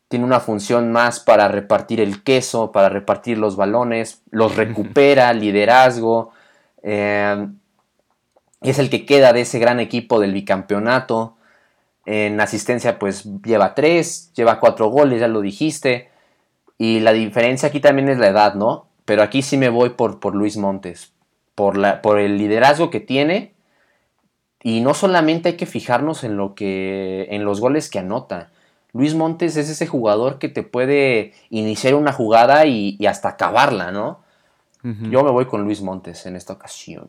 [0.10, 6.32] tiene una función más para repartir el queso, para repartir los balones, los recupera, liderazgo.
[6.84, 7.48] Eh,
[8.62, 11.36] es el que queda de ese gran equipo del bicampeonato.
[12.06, 16.10] En asistencia pues lleva tres, lleva cuatro goles, ya lo dijiste.
[16.78, 18.88] Y la diferencia aquí también es la edad, ¿no?
[19.06, 21.13] Pero aquí sí me voy por, por Luis Montes,
[21.56, 23.54] por, la, por el liderazgo que tiene.
[24.63, 28.52] Y no solamente hay que fijarnos en, lo que, en los goles que anota.
[28.93, 34.21] Luis Montes es ese jugador que te puede iniciar una jugada y, hasta acabarla, ¿no?
[34.84, 37.08] Yo me voy con Luis Montes en esta ocasión.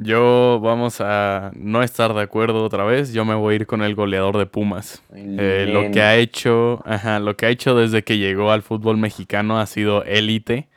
[0.00, 3.12] Yo vamos a no estar de acuerdo otra vez.
[3.12, 5.02] Yo me voy a ir con el goleador de Pumas.
[5.12, 6.84] Eh, lo que ha hecho,
[7.20, 10.68] lo que ha hecho desde que llegó al fútbol mexicano ha sido élite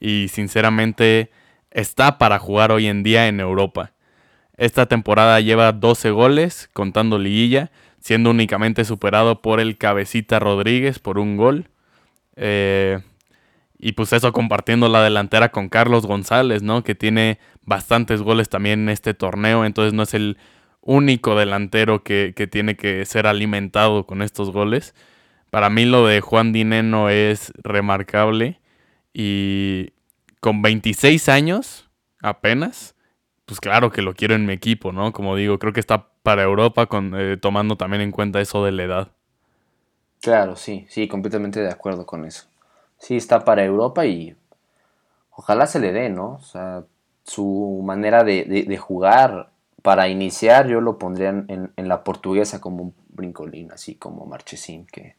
[0.00, 1.30] y sinceramente
[1.70, 3.92] está para jugar hoy en día en Europa.
[4.56, 11.20] Esta temporada lleva 12 goles, contando liguilla, siendo únicamente superado por el Cabecita Rodríguez por
[11.20, 11.68] un gol.
[12.34, 12.98] Eh,
[13.78, 16.82] y pues eso compartiendo la delantera con Carlos González, ¿no?
[16.82, 20.36] Que tiene bastantes goles también en este torneo, entonces no es el
[20.80, 24.94] único delantero que, tiene que ser alimentado con estos goles.
[25.50, 28.60] Para mí lo de Juan Dineno es remarcable
[29.12, 29.92] y
[30.40, 31.88] con 26 años
[32.20, 32.96] apenas,
[33.46, 35.12] pues claro que lo quiero en mi equipo, ¿no?
[35.12, 38.72] Como digo, creo que está para Europa con, eh, tomando también en cuenta eso de
[38.72, 39.12] la edad.
[40.20, 42.48] Claro, sí, sí, completamente de acuerdo con eso.
[42.98, 44.36] Sí, está para Europa y
[45.30, 46.34] ojalá se le dé, ¿no?
[46.34, 46.84] O sea,
[47.24, 49.50] su manera de, jugar
[49.82, 55.16] para iniciar yo lo pondría en, la portuguesa como un brincolín, así como Marchesín, que,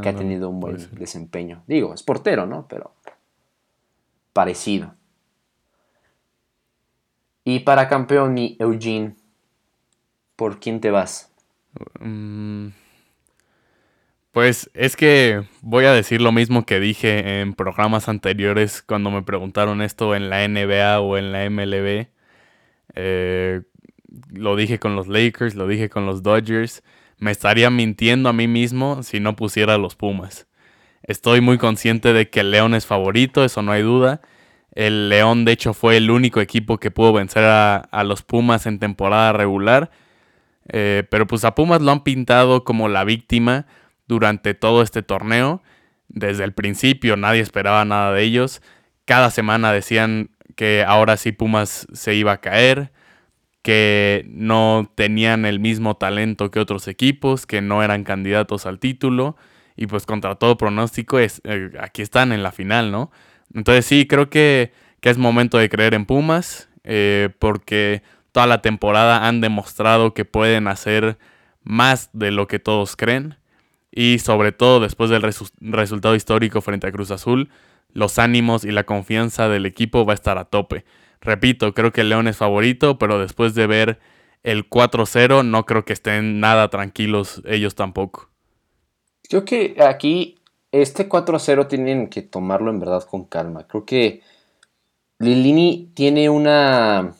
[0.00, 1.62] que ha tenido un buen desempeño.
[1.66, 2.66] Digo, es portero, ¿no?
[2.68, 2.92] Pero
[4.32, 4.94] parecido.
[7.44, 9.16] Y para campeón y Eugene,
[10.36, 11.32] ¿por quién te vas?
[11.98, 12.68] Mm,
[14.32, 19.22] pues es que voy a decir lo mismo que dije en programas anteriores cuando me
[19.22, 22.08] preguntaron esto en la NBA o en la MLB.
[22.94, 23.62] Eh,
[24.32, 26.82] lo dije con los Lakers, lo dije con los Dodgers.
[27.18, 30.46] Me estaría mintiendo a mí mismo si no pusiera los Pumas.
[31.02, 34.20] Estoy muy consciente de que el León es favorito, eso no hay duda.
[34.74, 38.78] El León, de hecho, fue el único equipo que pudo vencer a, los Pumas en
[38.78, 39.90] temporada regular.
[40.68, 43.66] Eh, pero pues a Pumas lo han pintado como la víctima
[44.08, 45.62] durante todo este torneo.
[46.08, 48.62] Desde el principio nadie esperaba nada de ellos.
[49.04, 52.90] Cada semana decían que ahora sí Pumas se iba a caer,
[53.62, 59.36] que no tenían el mismo talento que otros equipos, que no eran candidatos al título.
[59.76, 63.12] Y pues contra todo pronóstico, es, eh, aquí están en la final, ¿no?
[63.54, 69.26] Entonces sí, creo que, es momento de creer en Pumas, eh, porque toda la temporada
[69.26, 71.18] han demostrado que pueden hacer
[71.62, 73.37] más de lo que todos creen.
[73.90, 77.48] Y sobre todo después del resultado histórico frente a Cruz Azul,
[77.92, 80.84] los ánimos y la confianza del equipo va a estar a tope.
[81.20, 83.98] Repito, creo que León es favorito, pero después de ver
[84.42, 88.28] el 4-0 no creo que estén nada tranquilos ellos tampoco.
[89.28, 90.36] Creo que aquí
[90.72, 93.66] este 4-0 tienen que tomarlo en verdad con calma.
[93.66, 94.22] Creo que
[95.18, 97.14] Lilini tiene una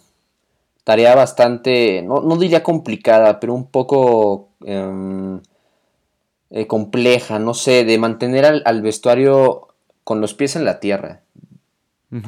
[0.85, 5.41] tarea bastante, no, diría complicada, pero un poco em,
[6.51, 9.69] eh, compleja, no sé, de mantener al, vestuario
[10.05, 11.21] con los pies en la tierra.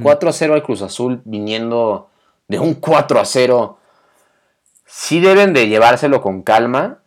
[0.02, 2.10] 4 a 0 al Cruz Azul viniendo
[2.48, 3.78] de un 4 a 0.
[4.84, 6.98] Sí deben de llevárselo con calma,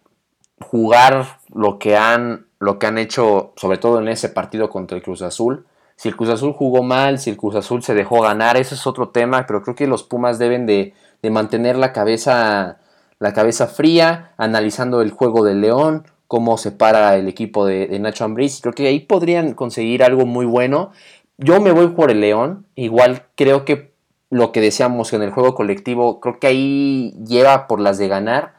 [0.60, 5.04] jugar lo que han, lo que han hecho, sobre todo en ese partido contra el
[5.04, 5.68] Cruz Azul.
[5.96, 8.88] Si el Cruz Azul jugó mal, si el Cruz Azul se dejó ganar, ese es
[8.88, 12.80] otro tema, pero creo que los Pumas deben de, de mantener la cabeza,
[13.20, 18.26] la cabeza fría, analizando el juego del León, cómo se para el equipo de, Nacho
[18.26, 18.60] Ambriz.
[18.62, 20.92] Creo que ahí podrían conseguir algo muy bueno.
[21.38, 22.66] Yo me voy por el León.
[22.76, 23.92] Igual creo que
[24.30, 28.56] lo que decíamos en el juego colectivo, creo que ahí lleva por las de ganar.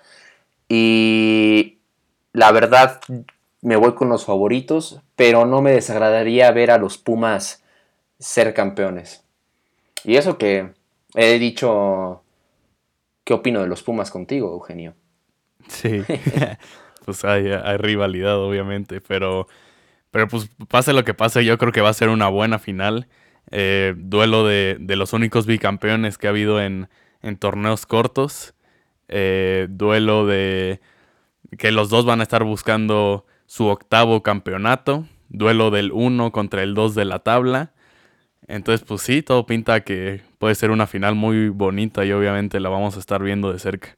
[0.68, 1.78] Y
[2.32, 3.00] la verdad,
[3.60, 7.64] me voy con los favoritos, pero no me desagradaría ver a los Pumas
[8.18, 9.24] ser campeones.
[10.04, 10.70] Y eso que
[11.14, 12.22] he dicho,
[13.24, 14.94] ¿qué opino de los Pumas contigo, Eugenio?
[15.68, 16.02] Sí.
[17.04, 17.44] pues hay,
[17.76, 19.46] rivalidad, obviamente, pero,
[20.10, 23.08] pero pues pase lo que pase, yo creo que va a ser una buena final.
[23.50, 26.88] Eh, duelo de, los únicos bicampeones que ha habido en,
[27.38, 28.54] torneos cortos.
[29.08, 30.80] Eh, duelo de
[31.58, 35.06] que los dos van a estar buscando su octavo campeonato.
[35.28, 37.72] Duelo del 1 contra el 2 de la tabla.
[38.46, 42.68] Entonces, pues sí, todo pinta que puede ser una final muy bonita y obviamente la
[42.68, 43.96] vamos a estar viendo de cerca.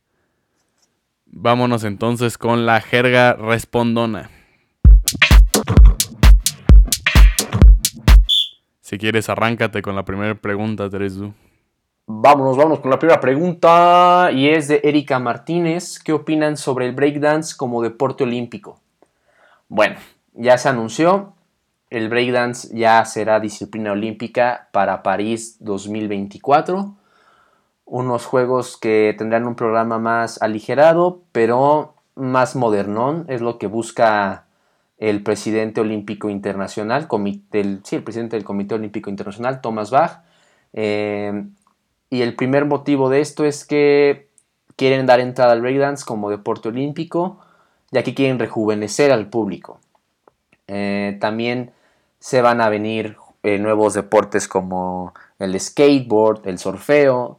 [1.27, 4.31] Vámonos entonces con la jerga respondona.
[8.81, 11.35] Si quieres, arráncate con la primera pregunta, Teresu.
[12.07, 15.99] Vámonos, vámonos con la primera pregunta y es de Erika Martínez.
[15.99, 18.79] ¿Qué opinan sobre el breakdance como deporte olímpico?
[19.69, 19.97] Bueno,
[20.33, 21.35] ya se anunció,
[21.91, 26.95] el breakdance ya será disciplina olímpica para París 2024
[27.87, 34.45] unos juegos que tendrán un programa más aligerado, pero más modernón, es lo que busca
[34.99, 37.07] el presidente olímpico internacional,
[37.85, 40.23] sí, el presidente del Comité Olímpico Internacional, Thomas Bach.
[40.73, 41.45] Eh,
[42.11, 44.29] y el primer motivo de esto es que
[44.77, 47.41] quieren dar entrada al breakdance como deporte olímpico,
[47.93, 49.81] ya que quieren rejuvenecer al público.
[50.67, 51.73] Eh, también
[52.19, 57.39] se van a venir eh, nuevos deportes como el skateboard, el surfeo,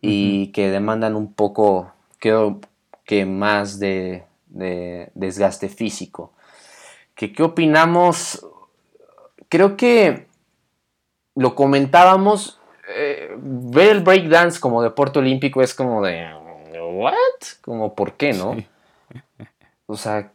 [0.00, 2.60] y que demandan un poco, creo
[3.04, 6.32] que más de, desgaste físico.
[7.14, 8.46] ¿Qué, ¿Qué opinamos?
[9.48, 10.26] Creo que
[11.34, 16.26] lo comentábamos, eh, ver el breakdance como deporte olímpico es como de,
[16.80, 17.12] ¿what?
[17.60, 18.56] Como, ¿por qué, no?
[19.86, 20.32] O sea,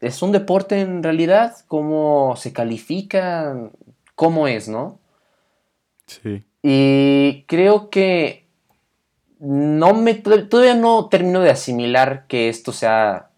[0.00, 1.56] ¿es un deporte en realidad?
[1.68, 3.70] ¿Cómo se califica?
[4.14, 4.98] ¿Cómo es, no?
[6.06, 6.44] Sí.
[6.62, 8.43] Y creo que
[9.44, 13.30] no me, todavía no termino de asimilar que esto sea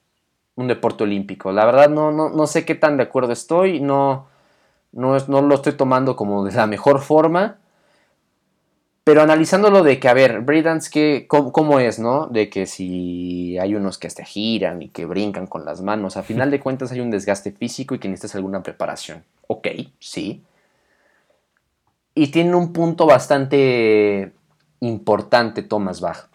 [0.55, 1.53] un deporte olímpico.
[1.53, 4.29] La verdad no, no, no sé qué tan de acuerdo estoy, no,
[4.93, 7.59] no, no lo estoy tomando como de la mejor forma.
[9.03, 12.27] Pero analizándolo de que, a ver, breakdance, ¿qué, cómo, es, no?
[12.27, 16.25] De que si hay unos que hasta giran y que brincan con las manos, a
[16.25, 19.23] final de cuentas hay un desgaste físico y que necesitas alguna preparación.
[19.47, 19.69] Ok,
[20.01, 20.43] sí.
[22.15, 24.33] Y tiene un punto bastante
[24.81, 26.29] importante Thomas Bach,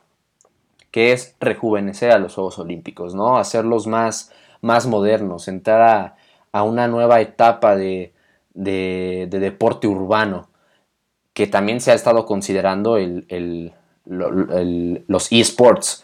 [0.91, 3.37] que es rejuvenecer a los Juegos Olímpicos, ¿no?
[3.37, 4.31] Hacerlos más,
[4.61, 6.15] más modernos, entrar
[6.51, 8.13] a, una nueva etapa de,
[8.53, 10.51] de deporte urbano
[11.33, 13.73] que también se ha estado considerando el,
[14.05, 16.03] los esports.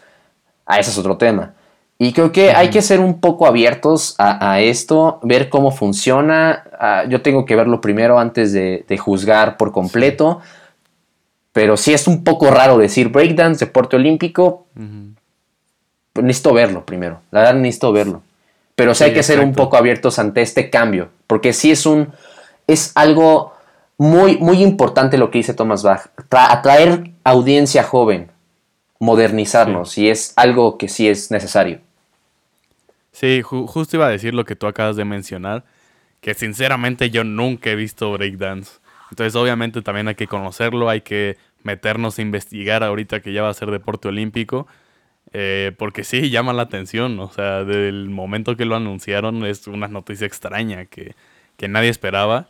[0.66, 1.54] Ah, ese es otro tema.
[1.98, 6.64] Y creo que hay que ser un poco abiertos a, esto, ver cómo funciona.
[6.78, 10.40] Ah, yo tengo que verlo primero antes de, juzgar por completo.
[11.58, 14.68] Pero sí es un poco raro decir breakdance, deporte olímpico.
[16.12, 17.20] Pues necesito verlo primero.
[17.32, 18.22] La verdad necesito verlo.
[18.76, 21.08] Pero sí, hay que ser un poco abiertos ante este cambio.
[21.26, 22.12] Porque sí es un.
[22.68, 23.54] es algo
[23.96, 28.30] muy, muy importante lo que dice Thomas Bach, atraer audiencia joven,
[29.00, 31.80] modernizarnos, y es algo que sí es necesario.
[33.10, 35.64] Sí, justo iba a decir lo que tú acabas de mencionar,
[36.20, 38.78] que sinceramente yo nunca he visto breakdance.
[39.10, 43.50] Entonces obviamente también hay que conocerlo, hay que meternos a investigar ahorita que ya va
[43.50, 44.66] a ser deporte olímpico,
[45.32, 49.88] eh, porque sí, llama la atención, o sea, del momento que lo anunciaron es una
[49.88, 51.14] noticia extraña que,
[51.56, 52.48] que nadie esperaba.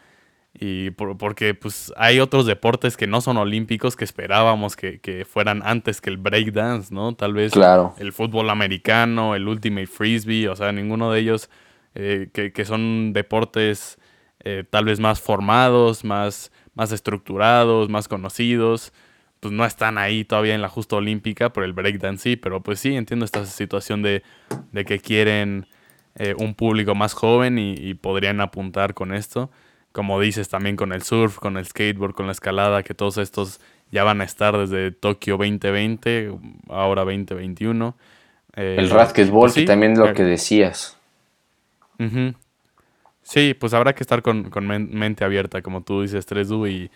[0.61, 6.01] Y porque pues hay otros deportes que no son olímpicos que esperábamos que, fueran antes
[6.01, 7.15] que el breakdance, ¿no?
[7.15, 7.53] Tal vez
[7.99, 11.49] el fútbol americano, el ultimate frisbee, o sea, ninguno de ellos
[11.95, 13.99] eh, que, son deportes
[14.41, 18.95] eh, tal vez más formados, más, más estructurados, más conocidos,
[19.41, 22.81] pues no están ahí todavía en la justa olímpica, pero el breakdance sí, pero pues
[22.81, 24.23] sí, entiendo esta situación de,
[24.87, 25.67] que quieren
[26.15, 29.51] eh, un público más joven y podrían apuntar con esto
[29.99, 33.61] como dices, también con el surf, con el skateboard, con la escalada, que todos estos
[33.91, 36.33] ya van a estar desde Tokio 2020,
[36.69, 37.97] ahora 2021.
[38.55, 40.97] Eh, el racquetball, pues también lo eh, que decías.
[43.29, 46.91] Sí, pues habrá que estar con, mente abierta, como tú dices, 3 y,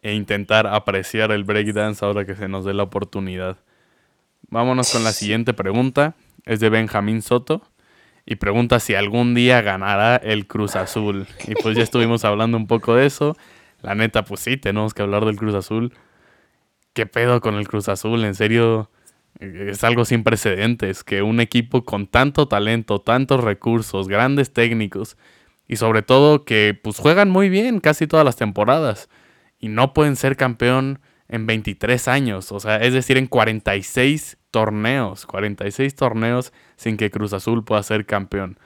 [0.00, 3.58] e intentar apreciar el breakdance ahora que se nos dé la oportunidad.
[4.48, 6.14] Vámonos con la siguiente pregunta.
[6.46, 7.60] Es de Benjamín Soto
[8.24, 11.26] y pregunta si algún día ganará el Cruz Azul.
[11.46, 13.36] Y pues ya estuvimos hablando un poco de eso.
[13.82, 15.92] La neta, pues sí, tenemos que hablar del Cruz Azul.
[16.94, 18.24] ¿Qué pedo con el Cruz Azul?
[18.24, 18.90] En serio,
[19.40, 21.04] es algo sin precedentes.
[21.04, 25.18] Que un equipo con tanto talento, tantos recursos, grandes técnicos
[25.68, 29.08] y sobre todo que pues juegan muy bien casi todas las temporadas
[29.58, 35.26] y no pueden ser campeón en 23 años, o sea, es decir, en 46 torneos,
[35.26, 38.58] 46 torneos sin que Cruz Azul pueda ser campeón.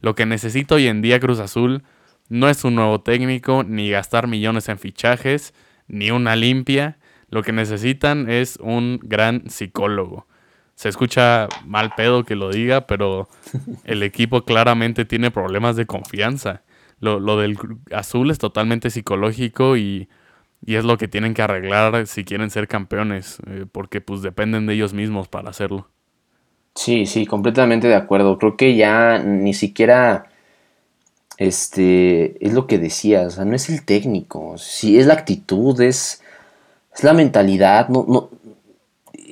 [0.00, 1.82] Lo que necesita hoy en día Cruz Azul
[2.28, 5.54] no es un nuevo técnico, ni gastar millones en fichajes,
[5.88, 6.98] ni una limpia.
[7.28, 10.26] Lo que necesitan es un gran psicólogo.
[10.76, 13.28] Se escucha mal pedo que lo diga, pero
[13.84, 16.62] el equipo claramente tiene problemas de confianza.
[17.00, 17.58] Lo, lo del
[17.92, 20.08] azul es totalmente psicológico y
[20.64, 24.66] y es lo que tienen que arreglar si quieren ser campeones, eh, porque pues dependen
[24.66, 25.88] de ellos mismos para hacerlo.
[26.74, 28.38] Sí, sí, completamente de acuerdo.
[28.38, 30.26] Creo que ya ni siquiera
[31.38, 35.78] este es lo que decías, o sea, no es el técnico, sí es la actitud,
[35.80, 36.22] es,
[36.94, 38.30] es la mentalidad, no, no,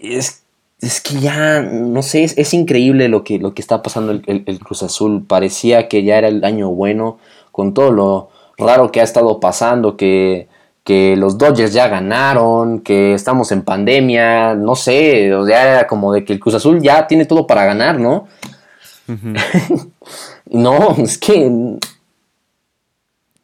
[0.03, 0.44] es,
[0.81, 4.59] es que ya, no sé, es, increíble lo que, lo que está pasando el, el
[4.61, 5.25] Cruz Azul.
[5.27, 7.19] Parecía que ya era el año bueno,
[7.53, 10.49] con todo lo raro que ha estado pasando, que
[10.85, 16.13] que los Dodgers ya ganaron, que estamos en pandemia, no sé, o sea, era como
[16.13, 18.29] de que el Cruz Azul ya tiene todo para ganar, ¿no?
[20.47, 21.79] no, es que...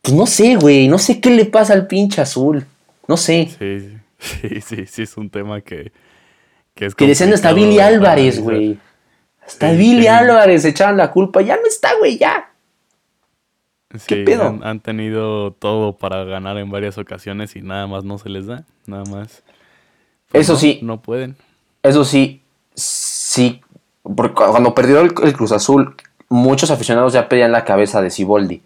[0.02, 2.66] Pues no sé, güey, no sé qué le pasa al pinche azul,
[3.06, 3.50] no sé.
[3.58, 5.92] Sí, sí, sí, sí, es un tema que...
[6.74, 8.78] Que, es que decían hasta Billy Álvarez, güey.
[9.46, 12.50] Hasta Billy Álvarez echaban la culpa, ya no está, güey, ya.
[13.98, 14.24] Sí,
[14.62, 18.64] Han, tenido todo para ganar en varias ocasiones y nada más no se les da,
[18.86, 19.42] nada más.
[20.30, 20.78] Pues eso sí.
[20.82, 21.36] No pueden.
[21.82, 22.42] Eso sí,
[22.74, 23.60] sí.
[24.02, 25.96] Porque cuando perdió el, Cruz Azul,
[26.28, 28.62] muchos aficionados ya pedían la cabeza de Siboldi.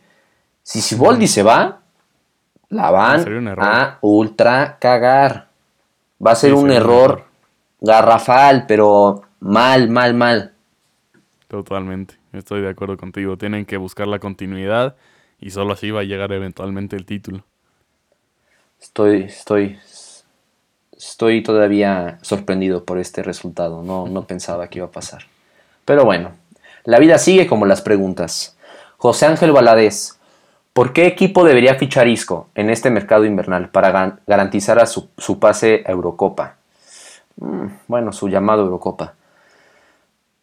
[0.63, 1.81] Si Siboldi se va,
[2.69, 5.49] la van a ultra cagar.
[6.25, 7.25] Va a ser un error
[7.85, 10.55] garrafal, pero Mal, mal, mal.
[11.49, 13.37] Totalmente, estoy de acuerdo contigo.
[13.37, 14.97] Tienen que buscar la continuidad
[15.39, 17.45] y solo así va a llegar eventualmente el título.
[18.81, 19.79] Estoy, estoy,
[20.97, 23.83] estoy todavía sorprendido por este resultado.
[23.83, 25.25] No, no pensaba que iba a pasar.
[25.85, 26.33] Pero bueno,
[26.85, 28.57] la vida sigue como las preguntas.
[28.97, 30.19] José Ángel Valadez,
[30.73, 35.85] ¿por qué equipo debería fichar Isco en este mercado invernal para garantizar a su, pase
[35.87, 36.57] a Eurocopa?
[37.37, 39.15] Mm, bueno, su llamado Eurocopa.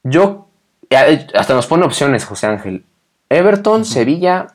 [0.03, 0.47] Yo,
[0.89, 2.83] eh, hasta nos pone opciones José Ángel.
[3.29, 4.47] Everton, Sevilla,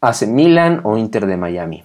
[0.00, 1.84] AC Milan o Inter de Miami.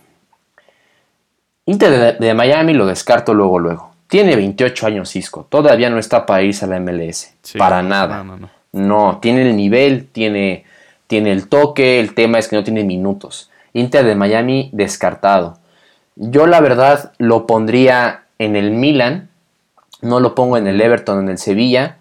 [1.66, 3.92] Inter de, Miami lo descarto luego, luego.
[4.08, 7.34] Tiene 28 años Isco, todavía no está para irse a la MLS.
[7.58, 8.26] para nada.
[8.72, 10.66] No, tiene el nivel, tiene,
[11.08, 13.52] tiene el toque, el tema es que no tiene minutos.
[13.74, 15.60] Inter de Miami descartado.
[16.16, 19.29] Yo la verdad lo pondría en el Milan,
[20.02, 21.98] no lo pongo en el Everton, en el Sevilla,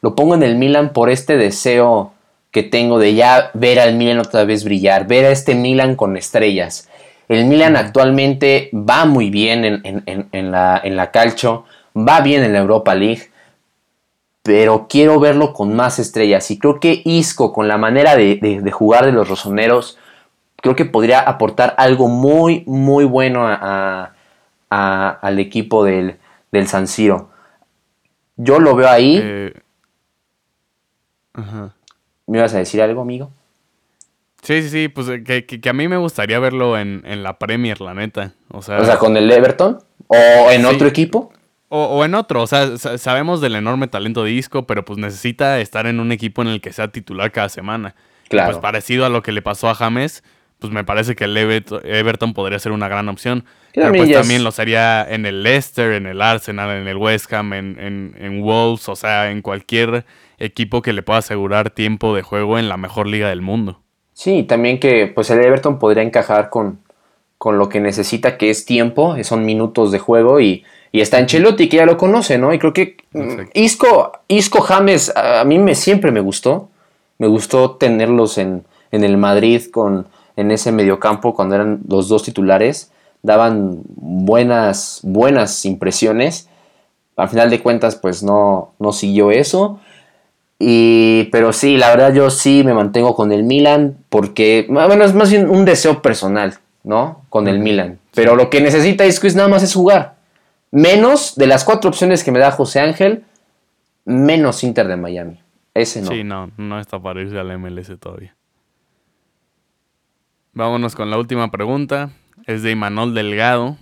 [0.00, 2.12] lo pongo en el Milan por este deseo
[2.50, 6.16] que tengo de ya ver al Milan otra vez brillar, ver a este Milan con
[6.16, 6.88] estrellas.
[7.28, 11.64] El Milan actualmente va muy bien en, la, en la calcio,
[11.96, 13.30] va bien en la Europa League,
[14.42, 16.50] pero quiero verlo con más estrellas.
[16.50, 19.98] Y creo que Isco, con la manera de, jugar de los rosoneros,
[20.56, 23.46] creo que podría aportar algo muy, muy bueno
[24.68, 26.16] al equipo del,
[26.50, 27.30] del, San Siro.
[28.36, 29.20] Yo lo veo ahí.
[29.22, 29.52] Eh,
[32.26, 33.30] ¿Me ibas a decir algo, amigo?
[34.42, 37.94] Sí, sí, sí, pues eh, que, a mí me gustaría verlo en, la Premier, la
[37.94, 38.32] neta.
[38.48, 39.78] O sea, o sea, con el Everton
[40.08, 41.32] o en otro equipo.
[41.74, 45.86] O, en otro, o sea, sabemos del enorme talento de Isco, pero pues necesita estar
[45.86, 47.94] en un equipo en el que sea titular cada semana.
[48.28, 48.50] Claro.
[48.50, 50.22] pues parecido a lo que le pasó a James,
[50.62, 53.44] pues me parece que el Everton podría ser una gran opción.
[53.74, 57.52] pero pues también lo sería en el Leicester, en el Arsenal, en el West Ham,
[57.52, 60.06] en, en, en Wolves, o sea, en cualquier
[60.38, 63.80] equipo que le pueda asegurar tiempo de juego en la mejor liga del mundo.
[64.14, 66.78] Sí, también que pues el Everton podría encajar con,
[67.36, 71.70] con lo que necesita, que es tiempo, son minutos de juego y y está Ancelotti,
[71.70, 72.52] que ya lo conoce, ¿no?
[72.52, 76.68] Y creo que mm, Isco, Isco James, a mí me, siempre me gustó.
[77.18, 80.06] Me gustó tenerlos en, el Madrid con,
[80.36, 82.90] en ese mediocampo cuando eran los dos titulares.
[83.22, 86.48] Daban buenas, buenas impresiones.
[87.16, 89.80] Al final de cuentas, pues no, no siguió eso.
[90.58, 95.12] Y, pero sí, la verdad yo sí me mantengo con el Milan porque, bueno, es
[95.12, 96.54] más bien un deseo personal,
[96.84, 97.22] ¿no?
[97.28, 97.98] Con el Milan.
[98.14, 100.14] Pero lo que necesita Isco es nada más es jugar.
[100.70, 103.24] Menos de las cuatro opciones que me da José Ángel,
[104.04, 105.40] menos Inter de Miami.
[105.74, 106.10] Ese no.
[106.10, 108.36] Sí, no, no está para irse al MLS todavía.
[110.54, 112.10] Vámonos con la última pregunta.
[112.46, 113.76] Es de Imanol Delgado.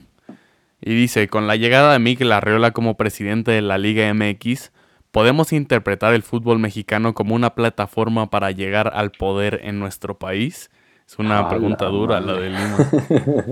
[0.80, 4.72] Y dice, con la llegada de Mikel Arriola como presidente de la Liga MX,
[5.10, 10.70] ¿podemos interpretar el fútbol mexicano como una plataforma para llegar al poder en nuestro país?
[11.06, 12.90] Es una pregunta dura la de Lima.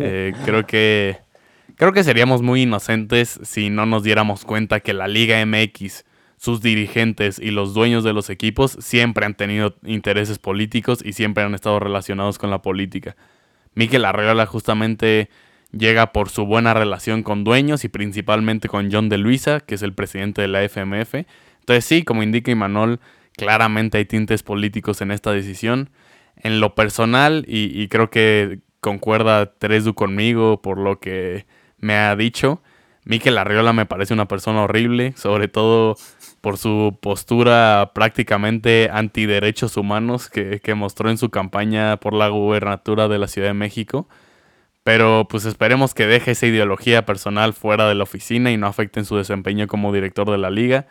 [0.00, 1.18] Eh, creo que
[1.78, 6.04] Creo que seríamos muy inocentes si no nos diéramos cuenta que la Liga MX,
[6.38, 11.44] sus dirigentes y los dueños de los equipos siempre han tenido intereses políticos y siempre
[11.44, 13.16] han estado relacionados con la política.
[13.74, 15.28] Miquel Arreola justamente
[15.72, 19.82] llega por su buena relación con dueños y principalmente con John de Luisa, que es
[19.82, 21.14] el presidente de la FMF.
[21.60, 23.00] Entonces sí, como indica Imanol,
[23.36, 25.90] claramente hay tintes políticos en esta decisión.
[26.36, 31.46] En lo personal, y, creo que concuerda Teresu conmigo por lo que
[31.78, 32.62] me ha dicho.
[33.04, 35.96] Mikel Arriola me parece una persona horrible, sobre todo
[36.40, 43.08] por su postura prácticamente antiderechos humanos que, que mostró en su campaña por la gubernatura
[43.08, 44.08] de la Ciudad de México.
[44.84, 49.00] Pero pues esperemos que deje esa ideología personal fuera de la oficina y no afecte
[49.00, 50.86] en su desempeño como director de la liga.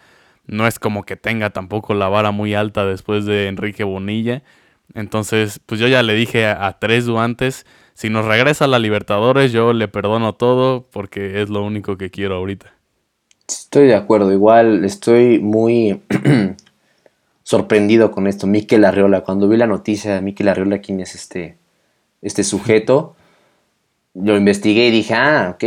[0.45, 4.43] No es como que tenga tampoco la vara muy alta después de Enrique Bonilla.
[4.93, 8.79] Entonces, pues yo ya le dije a, a Tresu antes, si nos regresa a la
[8.79, 12.76] Libertadores, yo le perdono todo porque es lo único que quiero ahorita.
[13.47, 16.01] Estoy de acuerdo, igual estoy muy
[17.43, 18.45] sorprendido con esto.
[18.45, 21.57] Miquel Arriola, cuando vi la noticia de Miquel Arriola, quién es este,
[22.21, 23.15] este sujeto,
[24.13, 25.63] lo investigué y dije, ah, ok,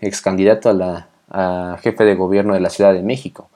[0.00, 3.50] ex candidato a la jefe de gobierno de la Ciudad de México.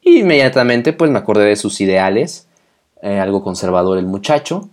[0.00, 2.48] Y inmediatamente pues me acordé de sus ideales,
[3.02, 4.70] eh, algo conservador el muchacho,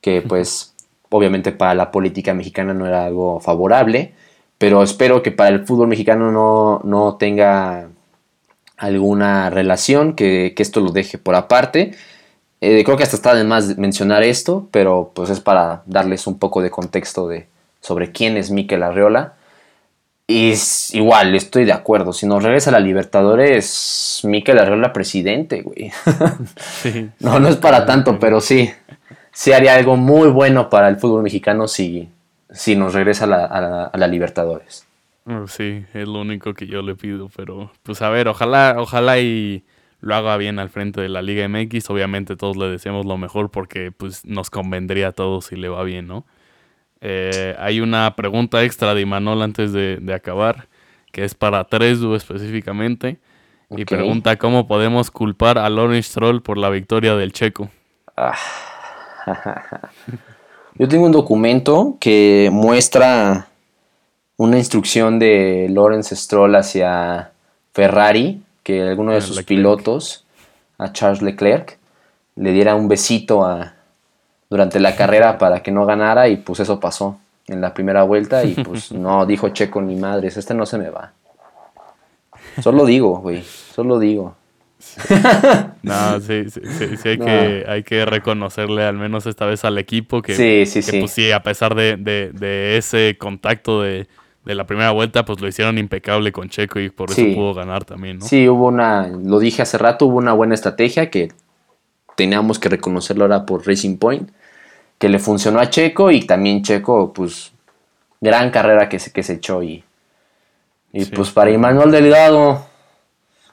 [0.00, 0.74] que pues
[1.10, 4.14] obviamente para la política mexicana no era algo favorable,
[4.62, 6.30] pero espero que para el fútbol mexicano
[6.84, 7.88] no, tenga
[8.76, 11.96] alguna relación, que, esto lo deje por aparte.
[12.60, 16.38] Eh, creo que hasta está de más mencionar esto, pero pues es para darles un
[16.38, 17.48] poco de contexto de,
[17.80, 19.34] sobre quién es Miquel Arreola.
[20.28, 22.12] Y es, igual, estoy de acuerdo.
[22.12, 25.90] Si nos regresa a la Libertadores, Mikel Arreola presidente, güey.
[27.18, 28.70] no, no es para tanto, pero sí.
[29.32, 32.08] Sí haría algo muy bueno para el fútbol mexicano si,
[32.52, 33.44] si nos regresa a la,
[33.86, 34.86] a la, Libertadores.
[35.26, 39.18] Oh, sí, es lo único que yo le pido, pero pues a ver, ojalá, ojalá
[39.18, 39.64] y
[40.00, 41.88] lo haga bien al frente de la Liga MX.
[41.90, 45.82] Obviamente todos le deseamos lo mejor porque pues nos convendría a todos si le va
[45.84, 46.26] bien, ¿no?
[47.00, 50.68] Eh, hay una pregunta extra de Imanol antes de, acabar,
[51.10, 53.18] que es para Tresu específicamente.
[53.70, 57.70] Y pregunta cómo podemos culpar a Lawrence Stroll por la victoria del checo.
[58.16, 58.36] Ah.
[60.74, 63.48] Yo tengo un documento que muestra
[64.38, 67.30] una instrucción de Lawrence Stroll hacia
[67.74, 70.24] Ferrari, que alguno de sus pilotos,
[70.78, 71.78] a Charles Leclerc,
[72.36, 73.74] le diera un besito a,
[74.48, 77.18] durante la carrera para que no ganara y pues eso pasó
[77.48, 80.88] en la primera vuelta y pues no dijo Checo ni madres, este no se me
[80.88, 81.12] va.
[82.62, 84.34] Solo digo, güey, solo digo.
[85.82, 90.22] no, sí, sí, sí, hay, que, hay que reconocerle al menos esta vez al equipo
[90.22, 94.06] que, sí, sí, que pues sí, a pesar de, ese contacto de,
[94.44, 98.18] la primera vuelta, pues lo hicieron impecable con Checo y por eso pudo ganar también,
[98.18, 98.26] ¿no?
[98.26, 101.32] Sí, hubo una, lo dije hace rato, hubo una buena estrategia que
[102.16, 104.30] teníamos que reconocerlo ahora por Racing Point
[105.02, 107.52] que le funcionó a Checo y también Checo, pues,
[108.20, 109.82] gran carrera que se, que se echó y,
[110.92, 112.64] y pues para Imanuel Delgado,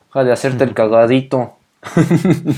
[0.06, 1.58] deja de hacerte el cagadito.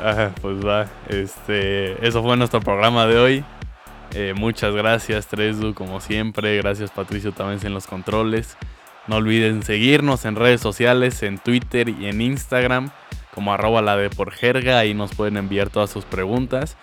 [0.00, 3.44] Ah, pues va, este, eso fue nuestro programa de hoy.
[4.14, 6.56] Eh, muchas gracias, Tresdu, como siempre.
[6.58, 8.56] Gracias, Patricio, también en los controles.
[9.08, 12.92] No olviden seguirnos en redes sociales, en Twitter y en Instagram
[13.38, 16.76] como arroba la de por jerga, ahí nos pueden enviar todas sus preguntas.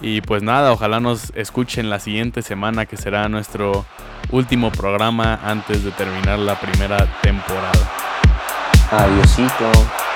[0.00, 3.84] Y pues nada, ojalá nos escuchen la siguiente semana que será nuestro
[4.30, 8.09] último programa antes de terminar la primera temporada.
[8.90, 10.09] Adiósito.